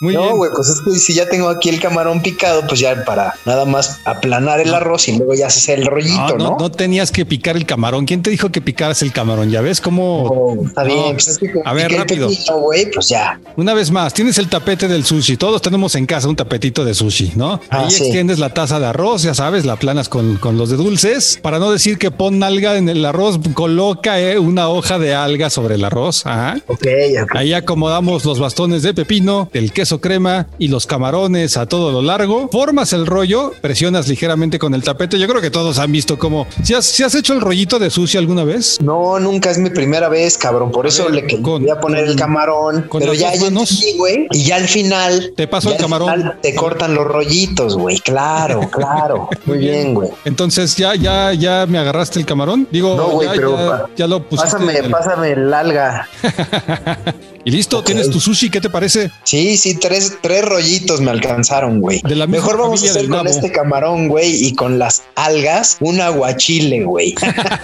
Muy 0.06 0.14
no, 0.14 0.24
bien. 0.24 0.38
güey, 0.38 0.52
pues 0.56 0.70
es 0.70 0.82
que 0.82 1.00
si 1.00 1.14
ya 1.14 1.28
tengo 1.28 1.50
aquí 1.50 1.70
el 1.70 1.80
camarón 1.80 2.22
picado, 2.22 2.66
pues 2.68 2.80
ya 2.80 3.04
para 3.06 3.34
nada 3.46 3.66
más 3.66 4.00
aplanar 4.06 4.60
el 4.60 4.74
arroz 4.74 5.08
y 5.08 5.18
luego 5.18 5.34
ya 5.34 5.50
se 5.50 5.60
hace 5.60 5.74
el 5.82 5.86
rollito, 5.88 6.38
no, 6.38 6.52
¿no? 6.52 6.58
no 6.60 6.72
tenías 6.72 7.12
que 7.12 7.26
picar 7.26 7.58
el 7.58 7.66
camarón. 7.66 8.06
¿Quién 8.06 8.22
te 8.22 8.30
dijo 8.30 8.52
que 8.52 8.62
picaras 8.62 9.02
el 9.02 9.12
camarón? 9.12 9.50
Ya 9.50 9.62
ves 9.62 9.82
cómo. 9.82 10.58
Está 10.66 10.84
bien, 10.84 11.14
pues 11.14 11.28
es 11.28 11.38
que 11.40 11.52
como 11.52 11.68
a 11.68 11.74
ver, 11.74 11.92
rápido. 11.92 12.30
pepino, 12.30 12.60
güey, 12.60 12.92
pues 12.92 13.10
ya. 13.10 13.40
Una 13.56 13.74
vez 13.74 13.90
más, 13.92 14.14
tienes 14.14 14.38
el 14.38 14.48
tapete 14.48 14.88
del 14.88 15.04
sushi. 15.04 15.38
Todos 15.38 15.62
tenemos 15.62 15.96
en 15.96 16.06
casa 16.06 16.28
un 16.28 16.36
tapetito 16.36 16.86
de 16.86 16.94
sushi, 16.94 17.34
¿no? 17.36 17.60
Ah, 17.70 17.80
Ahí 17.86 17.92
sí. 17.92 18.04
extiendes 18.04 18.40
la 18.40 18.54
taza 18.54 18.80
de 18.80 18.86
arroz, 18.86 19.24
ya 19.24 19.34
sabes, 19.34 19.66
la 19.66 19.76
planas 19.78 20.08
con, 20.10 20.38
con 20.38 20.58
los 20.58 20.70
de 20.70 20.78
dulces. 20.78 21.40
Para 21.42 21.60
no 21.60 21.72
decir 21.72 21.98
que 21.98 22.12
pon 22.12 22.44
alga 22.44 22.78
en 22.78 22.90
el 22.90 23.04
arroz, 23.06 23.40
coloca 23.54 24.20
eh, 24.20 24.38
una 24.38 24.70
hoja 24.70 25.00
de 25.00 25.16
alga 25.16 25.50
sobre 25.50 25.76
el 25.76 25.84
arroz. 25.86 26.26
Ajá. 26.26 26.58
Ok, 26.68 26.86
ok. 27.24 27.36
Ahí 27.36 27.54
acomodamos 27.54 28.26
los 28.26 28.40
bastones 28.40 28.84
de 28.84 28.94
pepino, 28.94 29.50
el 29.54 29.72
queso 29.72 29.95
crema 30.00 30.48
y 30.60 30.68
los 30.68 30.86
camarones 30.86 31.58
a 31.58 31.66
todo 31.66 31.92
lo 31.92 32.02
largo. 32.02 32.50
Formas 32.52 32.94
el 32.94 33.06
rollo, 33.06 33.52
presionas 33.62 34.08
ligeramente 34.08 34.60
con 34.60 34.74
el 34.74 34.84
tapete. 34.84 35.18
Yo 35.20 35.28
creo 35.28 35.42
que 35.42 35.50
todos 35.52 35.80
han 35.80 35.92
visto 35.92 36.18
cómo. 36.18 36.48
¿Si 36.64 36.74
has, 36.74 36.86
si 36.86 37.04
has 37.04 37.16
hecho 37.16 37.34
el 37.34 37.42
rollito 37.42 37.80
de 37.80 37.90
sushi 37.90 38.18
alguna 38.18 38.44
vez? 38.44 38.80
No, 38.82 39.20
nunca 39.20 39.50
es 39.52 39.58
mi 39.58 39.70
primera 39.70 40.10
vez, 40.10 40.38
cabrón. 40.38 40.72
Por 40.72 40.88
eso 40.88 41.06
ver, 41.06 41.14
le 41.16 41.28
que- 41.28 41.42
con- 41.42 41.62
voy 41.62 41.72
a 41.72 41.80
poner 41.80 42.06
el 42.06 42.16
camarón. 42.16 42.84
con 42.90 43.00
Pero 43.02 43.14
ya, 43.14 43.34
ya 43.36 43.50
güey. 43.98 44.28
Y 44.32 44.44
ya 44.44 44.56
al 44.58 44.68
final. 44.68 45.34
Te 45.36 45.48
paso 45.48 45.72
el 45.72 45.78
camarón. 45.78 46.34
Te 46.42 46.56
cortan 46.56 46.96
los 46.96 47.06
rollitos, 47.06 47.76
güey. 47.78 48.00
Claro, 48.00 48.62
claro. 48.72 49.30
Muy 49.46 49.58
bien, 49.60 49.94
güey. 49.94 50.10
Entonces 50.26 50.76
ya, 50.76 50.96
ya, 50.96 51.34
ya 51.34 51.66
me 51.68 51.78
agarraste 51.78 52.20
el 52.20 52.26
camarón. 52.26 52.68
Digo, 52.72 52.96
No, 52.96 53.10
güey, 53.10 53.28
ya, 53.28 53.34
pero 53.36 53.58
ya- 53.58 53.86
ya 53.96 54.08
lo 54.08 54.24
pusiste. 54.24 54.52
Pásame, 54.52 54.78
el- 54.78 54.90
pásame 54.92 55.32
el 55.32 55.54
alga. 55.54 56.08
Y 57.48 57.52
listo, 57.52 57.84
tienes 57.84 58.10
tu 58.10 58.20
sushi. 58.20 58.50
¿Qué 58.50 58.60
te 58.60 58.72
parece? 58.72 59.12
Sí, 59.24 59.56
sí, 59.56 59.75
tres, 59.76 60.18
tres 60.22 60.44
rollitos 60.44 61.02
me 61.02 61.12
alcanzaron, 61.12 61.82
güey. 61.82 62.02
Mejor 62.28 62.58
vamos 62.58 62.84
a 62.84 62.90
hacer 62.90 63.08
con 63.08 63.28
este 63.28 63.52
camarón, 63.52 64.08
güey, 64.08 64.46
y 64.46 64.54
con 64.54 64.80
las 64.80 65.04
algas, 65.16 65.78
un 65.80 66.02
aguachile, 66.02 66.84
güey. 66.84 67.16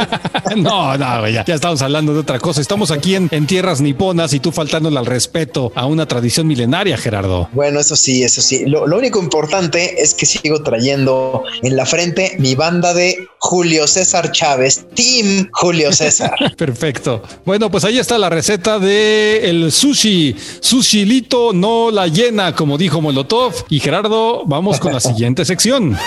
no, 0.58 0.98
no, 0.98 1.20
güey, 1.22 1.34
ya, 1.34 1.46
ya 1.46 1.56
estamos 1.56 1.82
hablando 1.82 2.14
de 2.14 2.20
otra 2.20 2.40
cosa. 2.40 2.62
Estamos 2.62 2.92
aquí 2.92 3.16
en, 3.16 3.30
en 3.32 3.48
tierras 3.48 3.82
niponas 3.82 4.34
y 4.34 4.40
tú 4.40 4.52
faltándole 4.52 4.98
al 4.98 5.06
respeto 5.06 5.72
a 5.76 5.86
una 5.86 6.08
tradición 6.08 6.48
milenaria, 6.48 6.98
Gerardo. 6.98 7.50
Bueno, 7.54 7.80
eso 7.80 7.96
sí, 7.96 8.24
eso 8.24 8.42
sí. 8.42 8.66
Lo, 8.66 8.88
lo 8.88 8.98
único 8.98 9.20
importante 9.20 10.02
es 10.02 10.14
que 10.14 10.26
sigo 10.26 10.64
trayendo 10.64 11.44
en 11.62 11.76
la 11.76 11.86
frente 11.86 12.36
mi 12.40 12.56
banda 12.56 12.94
de 12.94 13.28
Julio 13.40 13.88
César 13.88 14.32
Chávez, 14.32 14.86
Team 14.94 15.50
Julio 15.52 15.92
César. 15.92 16.36
Perfecto. 16.58 17.24
Bueno, 17.46 17.72
pues 17.72 17.84
ahí 17.84 17.98
está 17.98 18.18
la 18.18 18.30
receta 18.30 18.80
de 18.80 19.50
el 19.50 19.72
sushi. 19.72 20.36
Sushilito 20.60 21.52
no 21.54 21.92
la 21.92 22.01
llena, 22.08 22.54
como 22.54 22.78
dijo 22.78 23.02
Molotov. 23.02 23.54
Y 23.70 23.80
Gerardo, 23.80 24.44
vamos 24.46 24.80
con 24.80 24.94
la 24.94 25.00
siguiente 25.02 25.46
sección. 25.46 25.98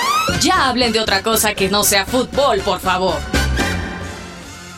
Ya 0.43 0.69
hablen 0.69 0.93
de 0.93 1.01
otra 1.01 1.23
cosa 1.23 1.55
que 1.55 1.69
no 1.69 1.85
sea 1.85 2.07
fútbol, 2.07 2.61
por 2.61 2.81
favor. 2.81 3.17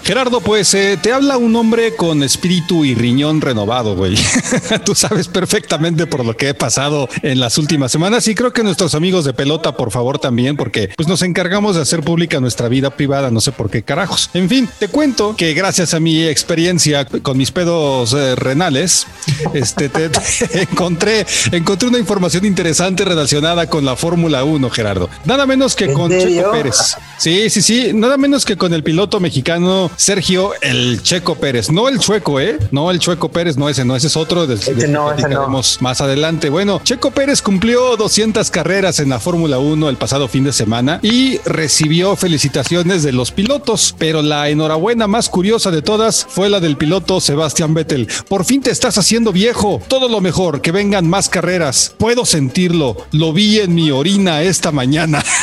Gerardo, 0.07 0.41
pues 0.41 0.73
eh, 0.75 0.97
te 1.03 1.13
habla 1.13 1.37
un 1.37 1.57
hombre 1.57 1.97
con 1.97 2.23
espíritu 2.23 2.85
y 2.85 2.95
riñón 2.95 3.41
renovado, 3.41 3.97
güey. 3.97 4.17
Tú 4.85 4.95
sabes 4.95 5.27
perfectamente 5.27 6.07
por 6.07 6.25
lo 6.25 6.37
que 6.37 6.51
he 6.51 6.55
pasado 6.55 7.09
en 7.23 7.41
las 7.41 7.59
últimas 7.59 7.91
semanas 7.91 8.29
y 8.29 8.37
creo 8.37 8.53
que 8.53 8.63
nuestros 8.63 8.95
amigos 8.95 9.25
de 9.25 9.33
pelota, 9.33 9.77
por 9.77 9.91
favor, 9.91 10.21
también, 10.21 10.57
porque 10.57 10.91
pues 10.97 11.09
nos 11.09 11.23
encargamos 11.23 11.75
de 11.75 11.83
hacer 11.83 12.03
pública 12.03 12.39
nuestra 12.39 12.69
vida 12.69 12.91
privada, 12.91 13.33
no 13.33 13.41
sé 13.41 13.51
por 13.51 13.69
qué 13.69 13.83
carajos. 13.83 14.31
En 14.33 14.49
fin, 14.49 14.69
te 14.79 14.87
cuento 14.87 15.35
que 15.35 15.55
gracias 15.55 15.93
a 15.93 15.99
mi 15.99 16.23
experiencia 16.25 17.05
con 17.05 17.37
mis 17.37 17.51
pedos 17.51 18.13
eh, 18.13 18.37
renales, 18.37 19.09
este, 19.55 19.89
te, 19.89 20.09
te 20.53 20.63
encontré, 20.63 21.27
encontré 21.51 21.89
una 21.89 21.99
información 21.99 22.45
interesante 22.45 23.05
relacionada 23.05 23.69
con 23.69 23.85
la 23.85 23.97
Fórmula 23.97 24.45
1, 24.45 24.71
Gerardo. 24.71 25.11
Nada 25.25 25.47
menos 25.47 25.75
que 25.75 25.87
¿En 25.87 25.95
con? 25.95 26.13
Checo 26.13 26.53
Pérez. 26.53 26.97
Sí, 27.19 27.51
sí, 27.51 27.61
sí. 27.61 27.91
Nada 27.93 28.17
menos 28.17 28.45
que 28.45 28.57
con 28.57 28.73
el 28.73 28.85
piloto 28.85 29.19
mexicano 29.19 29.91
Sergio 29.97 30.53
el 30.61 31.03
Checo 31.03 31.35
Pérez. 31.35 31.71
No 31.71 31.89
el 31.89 31.99
Chueco, 31.99 32.41
¿eh? 32.41 32.59
No 32.71 32.91
el 32.91 32.99
Chueco 32.99 33.31
Pérez, 33.31 33.57
no 33.57 33.69
ese, 33.69 33.85
no 33.85 33.97
ese 33.97 34.07
es 34.09 34.17
otro. 34.17 34.47
Del, 34.47 34.61
que 34.61 34.89
no, 34.89 35.13
ese 35.13 35.29
no. 35.29 35.49
Más 35.81 36.01
adelante. 36.01 36.49
Bueno, 36.51 36.81
Checo 36.85 37.11
Pérez 37.11 37.43
cumplió 37.43 37.97
200 37.97 38.51
carreras 38.51 39.01
en 39.01 39.09
la 39.09 39.21
Fórmula 39.21 39.59
1 39.59 39.89
el 39.89 39.97
pasado 39.97 40.29
fin 40.29 40.45
de 40.45 40.53
semana 40.53 41.01
y 41.03 41.39
recibió 41.45 42.17
felicitaciones 42.17 43.03
de 43.03 43.13
los 43.13 43.33
pilotos. 43.33 43.95
Pero 43.99 44.23
la 44.23 44.49
enhorabuena 44.49 45.07
más 45.07 45.29
curiosa 45.29 45.71
de 45.71 45.83
todas 45.83 46.27
fue 46.29 46.51
la 46.51 46.61
del 46.61 46.77
piloto 46.77 47.21
Sebastián 47.21 47.75
Vettel. 47.75 48.09
Por 48.29 48.45
fin 48.45 48.61
te 48.63 48.71
estás 48.71 48.99
haciendo 48.99 49.33
viejo. 49.33 49.83
Todo 49.89 50.09
lo 50.09 50.21
mejor, 50.21 50.61
que 50.61 50.73
vengan 50.73 51.09
más 51.09 51.29
carreras. 51.29 51.95
Puedo 51.99 52.25
sentirlo. 52.25 52.97
Lo 53.13 53.33
vi 53.33 53.61
en 53.61 53.75
mi 53.75 53.91
orina 53.91 54.43
esta 54.43 54.73
mañana. 54.73 55.23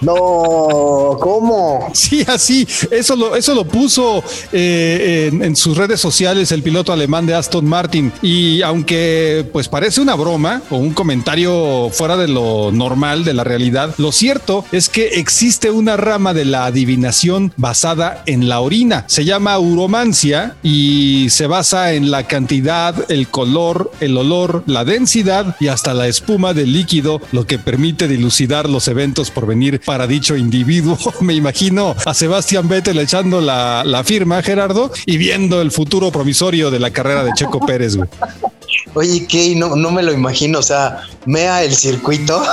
No, 0.00 1.18
¿cómo? 1.20 1.90
Sí, 1.92 2.24
así, 2.26 2.66
eso 2.90 3.16
lo, 3.16 3.36
eso 3.36 3.54
lo 3.54 3.64
puso 3.64 4.24
eh, 4.52 5.28
en, 5.30 5.42
en 5.42 5.56
sus 5.56 5.76
redes 5.76 6.00
sociales 6.00 6.52
el 6.52 6.62
piloto 6.62 6.92
alemán 6.92 7.26
de 7.26 7.34
Aston 7.34 7.66
Martin. 7.66 8.12
Y 8.22 8.62
aunque 8.62 9.46
pues 9.52 9.68
parece 9.68 10.00
una 10.00 10.14
broma 10.14 10.62
o 10.70 10.76
un 10.76 10.94
comentario 10.94 11.90
fuera 11.90 12.16
de 12.16 12.28
lo 12.28 12.72
normal, 12.72 13.24
de 13.24 13.34
la 13.34 13.44
realidad, 13.44 13.94
lo 13.98 14.12
cierto 14.12 14.64
es 14.72 14.88
que 14.88 15.08
existe 15.20 15.70
una 15.70 15.96
rama 15.96 16.32
de 16.32 16.44
la 16.44 16.64
adivinación 16.64 17.52
basada 17.56 18.22
en 18.26 18.48
la 18.48 18.60
orina. 18.60 19.04
Se 19.06 19.24
llama 19.24 19.58
uromancia 19.58 20.56
y 20.62 21.28
se 21.30 21.46
basa 21.46 21.92
en 21.92 22.10
la 22.10 22.26
cantidad, 22.26 22.94
el 23.10 23.28
color, 23.28 23.90
el 24.00 24.16
olor, 24.16 24.62
la 24.66 24.84
densidad 24.84 25.56
y 25.60 25.68
hasta 25.68 25.94
la 25.94 26.08
espuma 26.08 26.54
del 26.54 26.72
líquido, 26.72 27.20
lo 27.32 27.46
que 27.46 27.58
permite 27.58 28.08
dilucidar 28.08 28.68
los 28.68 28.88
eventos 28.88 29.30
por 29.30 29.46
venir 29.50 29.80
para 29.84 30.06
dicho 30.06 30.36
individuo. 30.36 30.96
Me 31.20 31.34
imagino 31.34 31.94
a 32.06 32.14
Sebastián 32.14 32.68
Vettel 32.68 32.98
echando 32.98 33.40
la, 33.40 33.82
la 33.84 34.02
firma, 34.04 34.42
Gerardo, 34.42 34.90
y 35.06 35.16
viendo 35.18 35.60
el 35.60 35.70
futuro 35.70 36.10
promisorio 36.10 36.70
de 36.70 36.78
la 36.78 36.90
carrera 36.90 37.24
de 37.24 37.32
Checo 37.34 37.60
Pérez. 37.66 37.96
güey. 37.96 38.08
Oye, 38.94 39.26
¿qué? 39.26 39.54
No, 39.56 39.74
no 39.76 39.90
me 39.90 40.02
lo 40.02 40.12
imagino. 40.12 40.60
O 40.60 40.62
sea, 40.62 41.02
mea 41.26 41.62
el 41.64 41.74
circuito 41.74 42.40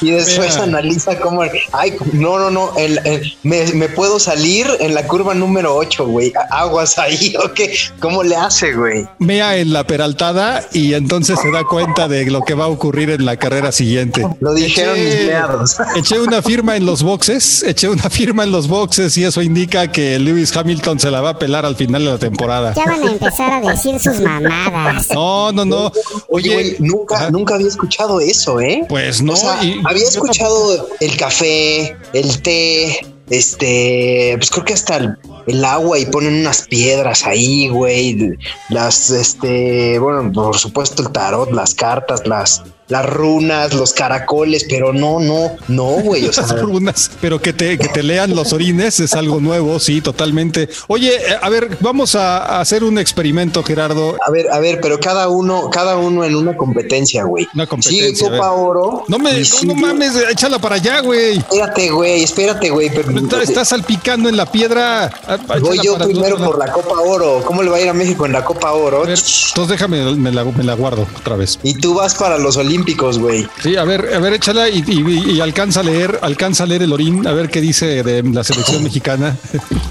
y 0.00 0.10
después 0.10 0.54
Mea. 0.56 0.64
analiza 0.64 1.18
cómo. 1.18 1.42
Ay, 1.72 1.94
no, 2.12 2.38
no, 2.38 2.50
no. 2.50 2.72
el- 2.76 3.00
el- 3.04 3.32
me, 3.42 3.64
me 3.72 3.88
puedo 3.88 4.18
salir 4.18 4.66
en 4.80 4.94
la 4.94 5.06
curva 5.06 5.34
número 5.34 5.74
8, 5.76 6.06
güey. 6.06 6.32
Aguas 6.50 6.98
ahí, 6.98 7.34
¿o 7.44 7.52
qué? 7.52 7.74
¿Cómo 8.00 8.22
le 8.22 8.36
hace, 8.36 8.72
güey? 8.74 9.06
Mea 9.18 9.56
en 9.58 9.72
la 9.72 9.86
peraltada 9.86 10.64
y 10.72 10.94
entonces 10.94 11.38
se 11.40 11.50
da 11.50 11.64
cuenta 11.64 12.08
de 12.08 12.26
lo 12.30 12.42
que 12.42 12.54
va 12.54 12.64
a 12.64 12.68
ocurrir 12.68 13.10
en 13.10 13.24
la 13.24 13.36
carrera 13.36 13.72
siguiente. 13.72 14.26
Lo 14.40 14.54
dijeron 14.54 14.91
meados. 14.94 15.76
Eché 15.96 16.18
una 16.20 16.42
firma 16.42 16.76
en 16.76 16.86
los 16.86 17.02
boxes, 17.02 17.62
eché 17.62 17.88
una 17.88 18.08
firma 18.10 18.44
en 18.44 18.52
los 18.52 18.68
boxes 18.68 19.16
y 19.16 19.24
eso 19.24 19.42
indica 19.42 19.90
que 19.90 20.18
Lewis 20.18 20.56
Hamilton 20.56 20.98
se 21.00 21.10
la 21.10 21.20
va 21.20 21.30
a 21.30 21.38
pelar 21.38 21.64
al 21.66 21.76
final 21.76 22.04
de 22.04 22.10
la 22.12 22.18
temporada. 22.18 22.74
Ya 22.74 22.84
van 22.84 23.02
a 23.06 23.10
empezar 23.12 23.52
a 23.52 23.60
decir 23.70 23.98
sus 23.98 24.20
mamadas. 24.20 25.08
No, 25.12 25.52
no, 25.52 25.64
no. 25.64 25.92
Oye, 26.28 26.76
nunca, 26.78 27.16
Ajá. 27.16 27.30
nunca 27.30 27.54
había 27.54 27.68
escuchado 27.68 28.20
eso, 28.20 28.60
¿eh? 28.60 28.84
Pues 28.88 29.22
no, 29.22 29.32
O 29.32 29.36
sea, 29.36 29.62
y- 29.62 29.80
había 29.84 30.04
escuchado 30.04 30.88
el 31.00 31.16
café, 31.16 31.96
el 32.12 32.42
té, 32.42 33.06
este, 33.30 34.34
pues 34.38 34.50
creo 34.50 34.64
que 34.64 34.72
hasta 34.74 34.96
el, 34.96 35.16
el 35.46 35.64
agua 35.64 35.98
y 35.98 36.06
ponen 36.06 36.34
unas 36.34 36.62
piedras 36.68 37.24
ahí, 37.26 37.68
güey. 37.68 38.38
Las, 38.68 39.10
este, 39.10 39.98
bueno, 39.98 40.30
por 40.32 40.56
supuesto 40.58 41.02
el 41.02 41.10
tarot, 41.10 41.50
las 41.52 41.74
cartas, 41.74 42.26
las, 42.26 42.62
las 42.88 43.06
runas, 43.06 43.72
los 43.72 43.92
caracoles, 43.94 44.66
pero 44.68 44.92
no, 44.92 45.18
no, 45.18 45.52
no, 45.68 45.84
güey. 46.02 46.26
O 46.26 46.32
sea, 46.32 46.46
Las 46.46 46.60
runas, 46.60 47.10
pero 47.20 47.40
que 47.40 47.52
te, 47.52 47.78
que 47.78 47.88
te 47.88 48.02
lean 48.02 48.34
los 48.36 48.52
orines 48.52 49.00
es 49.00 49.14
algo 49.14 49.40
nuevo, 49.40 49.80
sí, 49.80 50.00
totalmente. 50.02 50.68
Oye, 50.88 51.14
eh, 51.16 51.36
a 51.40 51.48
ver, 51.48 51.78
vamos 51.80 52.14
a, 52.14 52.60
hacer 52.60 52.84
un 52.84 52.98
experimento, 52.98 53.62
Gerardo. 53.62 54.16
a 54.26 54.30
ver, 54.30 54.50
a 54.50 54.58
ver, 54.58 54.80
pero 54.82 55.00
cada 55.00 55.28
uno, 55.28 55.70
cada 55.70 55.96
uno 55.96 56.24
en 56.24 56.36
una 56.36 56.56
competencia, 56.56 57.24
güey. 57.24 57.48
Una 57.54 57.66
competencia, 57.66 58.14
Sigue 58.14 58.30
ver. 58.30 58.38
Copa 58.40 58.52
Oro. 58.52 59.04
No 59.08 59.18
me, 59.18 59.42
no, 59.64 59.74
mames, 59.74 60.12
échala 60.30 60.58
para 60.58 60.74
allá, 60.74 61.00
güey. 61.00 61.38
Espérate, 61.38 61.90
güey, 61.90 62.22
espérate, 62.24 62.70
güey. 62.70 62.90
pero- 62.90 63.10
Está, 63.10 63.42
está 63.42 63.64
salpicando 63.64 64.28
en 64.28 64.36
la 64.36 64.44
piedra. 64.44 65.10
Ah, 65.48 65.56
Voy 65.60 65.78
yo 65.82 65.96
primero 65.98 66.36
por 66.38 66.58
la 66.58 66.72
Copa 66.72 67.00
Oro. 67.00 67.42
¿Cómo 67.44 67.62
le 67.62 67.70
va 67.70 67.76
a 67.76 67.80
ir 67.80 67.88
a 67.88 67.92
México 67.92 68.26
en 68.26 68.32
la 68.32 68.44
Copa 68.44 68.72
Oro? 68.72 69.00
Ver, 69.02 69.18
entonces 69.18 69.68
déjame, 69.68 70.04
me 70.16 70.30
la, 70.32 70.44
me 70.44 70.64
la 70.64 70.74
guardo 70.74 71.06
otra 71.18 71.36
vez. 71.36 71.58
Y 71.62 71.74
tú 71.74 71.94
vas 71.94 72.14
para 72.14 72.38
los 72.38 72.56
Olímpicos, 72.56 73.18
güey. 73.18 73.48
Sí, 73.62 73.76
a 73.76 73.84
ver, 73.84 74.14
a 74.14 74.18
ver, 74.18 74.32
échala 74.34 74.68
y, 74.68 74.82
y- 74.86 75.32
y 75.32 75.40
alcanza 75.40 75.80
a 75.80 75.82
leer, 75.82 76.18
alcanza 76.22 76.64
a 76.64 76.66
leer 76.66 76.82
el 76.82 76.92
orín, 76.92 77.26
a 77.26 77.32
ver 77.32 77.50
qué 77.50 77.60
dice 77.60 78.02
de 78.02 78.22
la 78.22 78.44
selección 78.44 78.82
mexicana. 78.84 79.36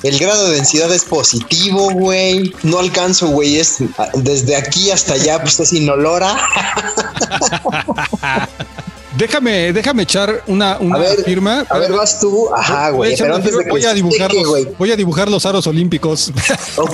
El 0.04 0.18
grado 0.20 0.48
de 0.50 0.56
densidad 0.56 0.92
es 0.94 1.04
positivo, 1.06 1.90
güey. 1.92 2.54
No 2.64 2.80
alcanzo, 2.80 3.28
güey. 3.28 3.58
Es 3.58 3.78
desde 4.14 4.56
aquí 4.56 4.92
hasta 4.92 5.14
allá, 5.14 5.42
pues 5.42 5.60
es 5.60 5.74
inolora. 5.74 6.38
Déjame, 9.18 9.74
déjame 9.74 10.04
echar 10.04 10.42
una, 10.48 10.78
una 10.80 10.96
A 10.96 11.00
ver, 11.00 11.24
firma. 11.24 11.66
a 11.70 11.78
ver, 11.78 11.92
vas 11.92 12.20
tú. 12.20 12.50
Ajá, 12.56 12.92
güey. 12.92 13.16
Pero 13.18 13.36
antes 13.36 13.56
de 13.58 13.64
que 13.66 13.70
voy 13.70 13.86
a 13.86 13.94
dibujar 13.94 14.34
los, 14.34 14.78
voy 14.78 14.92
a 14.92 14.96
dibujar 14.96 15.30
los 15.30 15.46
aros 15.46 15.68
olímpicos. 15.68 16.32
Ok. 16.78 16.92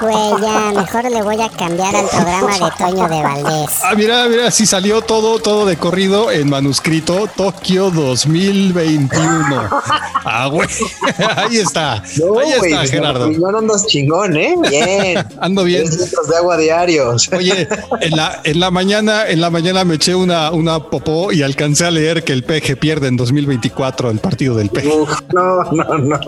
Güey, 0.00 0.42
ya, 0.42 0.72
mejor 0.74 1.10
le 1.10 1.22
voy 1.22 1.40
a 1.42 1.48
cambiar 1.48 1.94
al 1.96 2.06
programa 2.08 2.52
de 2.52 2.70
Toño 2.78 3.08
de 3.08 3.22
Valdés. 3.22 3.70
Ah, 3.82 3.94
mira, 3.96 4.26
mira, 4.28 4.50
sí 4.50 4.66
salió 4.66 5.00
todo, 5.02 5.38
todo 5.38 5.64
de 5.66 5.76
corrido 5.76 6.30
en 6.30 6.50
manuscrito 6.50 7.28
Tokio 7.36 7.90
2021. 7.90 9.70
Ah, 10.28 10.48
güey. 10.48 10.66
Ahí 11.36 11.58
está. 11.58 12.02
No, 12.16 12.40
Ahí 12.40 12.52
güey. 12.58 12.72
está, 12.72 12.84
Gerardo. 12.88 13.30
No 13.30 13.56
andas 13.58 13.86
chingón, 13.86 14.36
¿eh? 14.36 14.56
Bien. 14.68 15.24
Ando 15.40 15.62
bien. 15.62 15.84
Tres 15.84 16.00
litros 16.00 16.28
de 16.28 16.36
agua 16.36 16.56
diarios. 16.56 17.30
Oye, 17.32 17.68
en 18.00 18.16
la, 18.16 18.40
en 18.42 18.58
la 18.58 18.72
mañana, 18.72 19.28
en 19.28 19.40
la 19.40 19.50
mañana 19.50 19.84
me 19.84 19.94
eché 19.94 20.16
una, 20.16 20.50
una 20.50 20.80
y 21.32 21.42
alcancé 21.42 21.84
a 21.84 21.90
leer 21.92 22.24
que 22.24 22.32
el 22.32 22.42
PG 22.42 22.78
pierde 22.78 23.06
en 23.06 23.16
2024 23.16 24.10
el 24.10 24.18
partido 24.18 24.56
del 24.56 24.70
PG. 24.70 24.86
Uf, 24.86 25.20
no, 25.32 25.62
no, 25.70 25.98
no. 25.98 26.20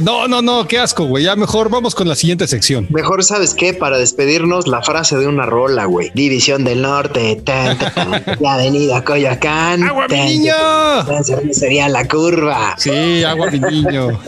No, 0.00 0.28
no, 0.28 0.42
no, 0.42 0.68
qué 0.68 0.78
asco, 0.78 1.04
güey. 1.04 1.24
Ya 1.24 1.36
mejor 1.36 1.70
vamos 1.70 1.94
con 1.94 2.06
la 2.06 2.14
siguiente 2.14 2.46
sección. 2.46 2.86
Mejor, 2.90 3.24
¿sabes 3.24 3.54
qué? 3.54 3.72
Para 3.72 3.96
despedirnos, 3.96 4.66
la 4.66 4.82
frase 4.82 5.16
de 5.16 5.26
una 5.26 5.46
rola, 5.46 5.86
güey. 5.86 6.10
División 6.14 6.64
del 6.64 6.82
Norte, 6.82 7.40
tan, 7.44 7.78
tan, 7.78 8.22
la 8.40 8.54
avenida 8.54 9.02
Coyoacán. 9.02 9.84
¡Agua, 9.84 10.06
mi 10.08 10.16
niño! 10.16 10.54
tan, 11.06 11.24
Sería 11.54 11.88
la 11.88 12.06
curva. 12.06 12.74
Sí, 12.76 13.24
agua, 13.24 13.50
mi 13.50 13.58
niño. 13.58 14.20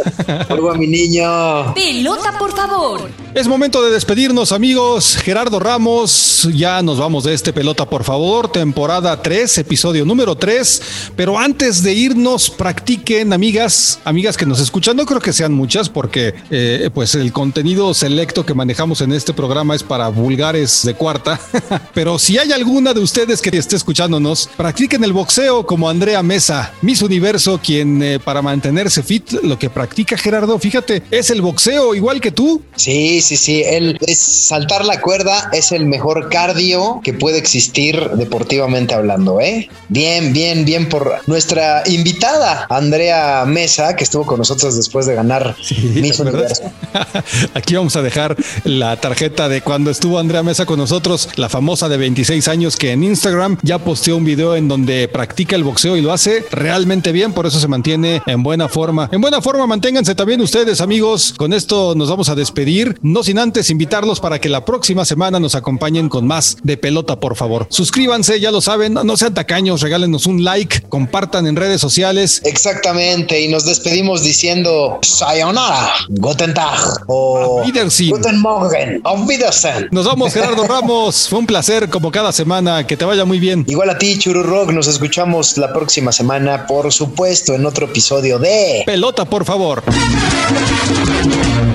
Agua, 0.48 0.74
mi 0.74 0.87
niño. 0.87 1.74
Pelota, 1.74 2.38
por 2.38 2.57
favor. 2.57 3.11
Es 3.35 3.46
momento 3.46 3.83
de 3.83 3.90
despedirnos, 3.90 4.52
amigos. 4.52 5.16
Gerardo 5.16 5.61
Ramos, 5.61 6.48
ya 6.55 6.81
nos 6.83 6.98
vamos 6.98 7.24
de 7.24 7.35
este 7.35 7.52
pelota, 7.52 7.85
por 7.85 8.05
favor. 8.05 8.50
Temporada 8.50 9.20
3, 9.20 9.59
episodio 9.59 9.82
número 9.85 10.37
3. 10.37 10.83
Pero 11.16 11.38
antes 11.38 11.83
de 11.83 11.92
irnos, 11.92 12.51
practiquen, 12.51 13.33
amigas, 13.33 13.99
amigas 14.05 14.37
que 14.37 14.47
nos 14.47 14.61
escuchan. 14.61 14.97
No 14.97 15.07
creo 15.07 15.21
que 15.21 15.33
sean 15.33 15.53
muchas, 15.53 15.88
porque 15.88 16.35
eh, 16.51 16.90
pues 16.95 17.14
el 17.14 17.33
contenido 17.33 17.92
selecto 17.95 18.47
que 18.47 18.55
manejamos 18.55 19.01
en 19.01 19.12
este 19.12 19.33
programa 19.33 19.75
es 19.75 19.83
para 19.83 20.09
vulgares 20.09 20.83
de 20.85 20.95
cuarta. 20.95 21.40
Pero 21.95 22.18
si 22.18 22.38
hay 22.38 22.53
alguna 22.53 22.95
de 22.95 23.01
ustedes 23.01 23.42
que 23.42 23.57
esté 23.57 23.77
escuchándonos, 23.77 24.49
practiquen 24.57 25.03
el 25.05 25.12
boxeo 25.12 25.66
como 25.66 25.90
Andrea 25.90 26.23
Mesa, 26.23 26.73
Miss 26.83 27.03
Universo, 27.03 27.61
quien 27.62 28.03
eh, 28.03 28.18
para 28.18 28.40
mantenerse 28.40 29.03
fit, 29.03 29.33
lo 29.42 29.59
que 29.59 29.68
practica 29.68 30.16
Gerardo, 30.16 30.59
fíjate, 30.59 31.03
es 31.11 31.31
el 31.31 31.42
boxeo, 31.42 31.95
igual 31.95 32.21
que 32.21 32.31
tú. 32.31 32.62
Sí, 32.77 33.21
sí, 33.21 33.37
sí. 33.37 33.62
El, 33.64 33.99
es 34.07 34.18
saltar 34.18 34.85
la 34.85 35.01
cuerda 35.01 35.51
es 35.53 35.73
el 35.73 35.87
mejor 35.87 36.29
cardio 36.29 37.01
que 37.03 37.12
puede 37.12 37.38
existir 37.38 38.11
deportivamente 38.16 38.95
hablando, 38.95 39.40
¿eh? 39.40 39.68
Bien, 39.88 40.32
bien, 40.32 40.64
bien 40.64 40.88
por 40.88 41.20
nuestra 41.26 41.82
invitada, 41.87 42.66
Andrea 42.70 43.44
Mesa, 43.46 43.94
que 43.96 44.04
estuvo 44.04 44.26
con 44.26 44.38
nosotros 44.38 44.76
después 44.76 45.06
de 45.06 45.14
ganar 45.14 45.54
Miss 45.94 46.16
¿te 46.16 46.22
acuerdas? 46.28 46.61
Universo. 46.61 46.72
Aquí 47.54 47.74
vamos 47.74 47.96
a 47.96 48.02
dejar 48.02 48.37
la 48.64 48.96
tarjeta 48.96 49.48
de 49.48 49.61
cuando 49.61 49.90
estuvo 49.90 50.18
Andrea 50.18 50.42
Mesa 50.42 50.66
con 50.66 50.78
nosotros, 50.78 51.28
la 51.37 51.48
famosa 51.48 51.88
de 51.88 51.96
26 51.96 52.48
años 52.48 52.76
que 52.76 52.92
en 52.92 53.04
Instagram 53.04 53.58
ya 53.62 53.78
posteó 53.78 54.16
un 54.16 54.24
video 54.24 54.56
en 54.56 54.68
donde 54.68 55.08
practica 55.08 55.56
el 55.56 55.64
boxeo 55.64 55.96
y 55.96 56.00
lo 56.00 56.12
hace 56.12 56.44
realmente 56.50 57.12
bien, 57.12 57.32
por 57.32 57.46
eso 57.46 57.61
se 57.61 57.68
mantiene 57.68 58.22
en 58.26 58.42
buena 58.42 58.68
forma. 58.68 59.08
En 59.12 59.20
buena 59.20 59.40
forma, 59.40 59.66
manténganse 59.66 60.14
también 60.14 60.40
ustedes, 60.40 60.80
amigos. 60.80 61.35
Con 61.37 61.52
esto 61.52 61.94
nos 61.94 62.08
vamos 62.08 62.28
a 62.28 62.35
despedir, 62.35 62.98
no 63.02 63.22
sin 63.22 63.38
antes 63.38 63.70
invitarlos 63.70 64.20
para 64.20 64.38
que 64.40 64.48
la 64.48 64.64
próxima 64.64 65.04
semana 65.04 65.40
nos 65.40 65.54
acompañen 65.54 66.08
con 66.08 66.26
más 66.26 66.56
de 66.62 66.76
pelota, 66.76 67.20
por 67.20 67.37
favor. 67.37 67.66
Suscríbanse, 67.70 68.40
ya 68.40 68.50
lo 68.50 68.61
saben, 68.61 68.94
no 68.94 69.16
sean 69.16 69.35
tacaños, 69.35 69.62
regálenos 69.70 70.27
un 70.27 70.44
like, 70.44 70.83
compartan 70.88 71.46
en 71.46 71.57
redes 71.57 71.81
sociales 71.81 72.42
Exactamente, 72.44 73.40
y 73.40 73.48
nos 73.48 73.64
despedimos 73.64 74.22
diciendo 74.22 74.98
Sayonara, 75.03 75.92
Guten 76.09 76.53
Tag 76.55 77.05
o 77.07 77.62
Wiedersehen. 77.64 78.11
Guten 78.11 78.40
Morgen, 78.40 79.01
Auf 79.05 79.27
Wiedersehen. 79.27 79.88
Nos 79.90 80.07
vamos, 80.07 80.33
Gerardo 80.33 80.64
Ramos. 80.64 81.29
Fue 81.29 81.38
un 81.38 81.46
placer, 81.46 81.88
como 81.88 82.11
cada 82.11 82.33
semana. 82.33 82.87
Que 82.87 82.96
te 82.96 83.05
vaya 83.05 83.25
muy 83.25 83.38
bien. 83.38 83.64
Igual 83.68 83.90
a 83.90 83.98
ti, 83.98 84.18
Chururrock, 84.18 84.70
nos 84.70 84.87
escuchamos 84.87 85.57
la 85.59 85.72
próxima 85.72 86.12
semana, 86.12 86.66
por 86.66 86.92
supuesto, 86.92 87.55
en 87.55 87.66
otro 87.66 87.87
episodio 87.87 88.38
de 88.38 88.83
Pelota, 88.87 89.25
por 89.25 89.44
favor. 89.44 89.83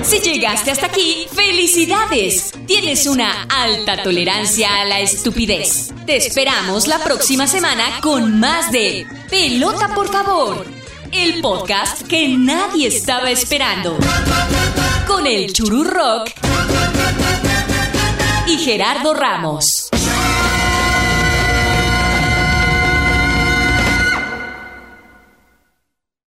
Si 0.02 0.20
llegaste 0.20 0.70
hasta 0.70 0.86
aquí, 0.86 1.26
felicidades. 1.32 2.52
Tienes 2.66 3.06
una 3.06 3.42
alta 3.44 4.02
tolerancia 4.02 4.68
a 4.80 4.84
la 4.84 5.00
estupidez. 5.00 5.90
Te 6.06 6.16
esperamos 6.16 6.86
la 6.86 6.98
próxima 6.98 7.46
semana 7.46 7.77
con 8.00 8.38
más 8.40 8.72
de 8.72 9.06
Pelota, 9.30 9.94
por 9.94 10.08
favor. 10.10 10.66
El 11.12 11.40
podcast 11.40 12.06
que 12.06 12.28
nadie 12.28 12.88
estaba 12.88 13.30
esperando. 13.30 13.96
Con 15.06 15.26
el 15.26 15.52
Churu 15.52 15.84
Rock 15.84 16.30
y 18.46 18.58
Gerardo 18.58 19.14
Ramos. 19.14 19.90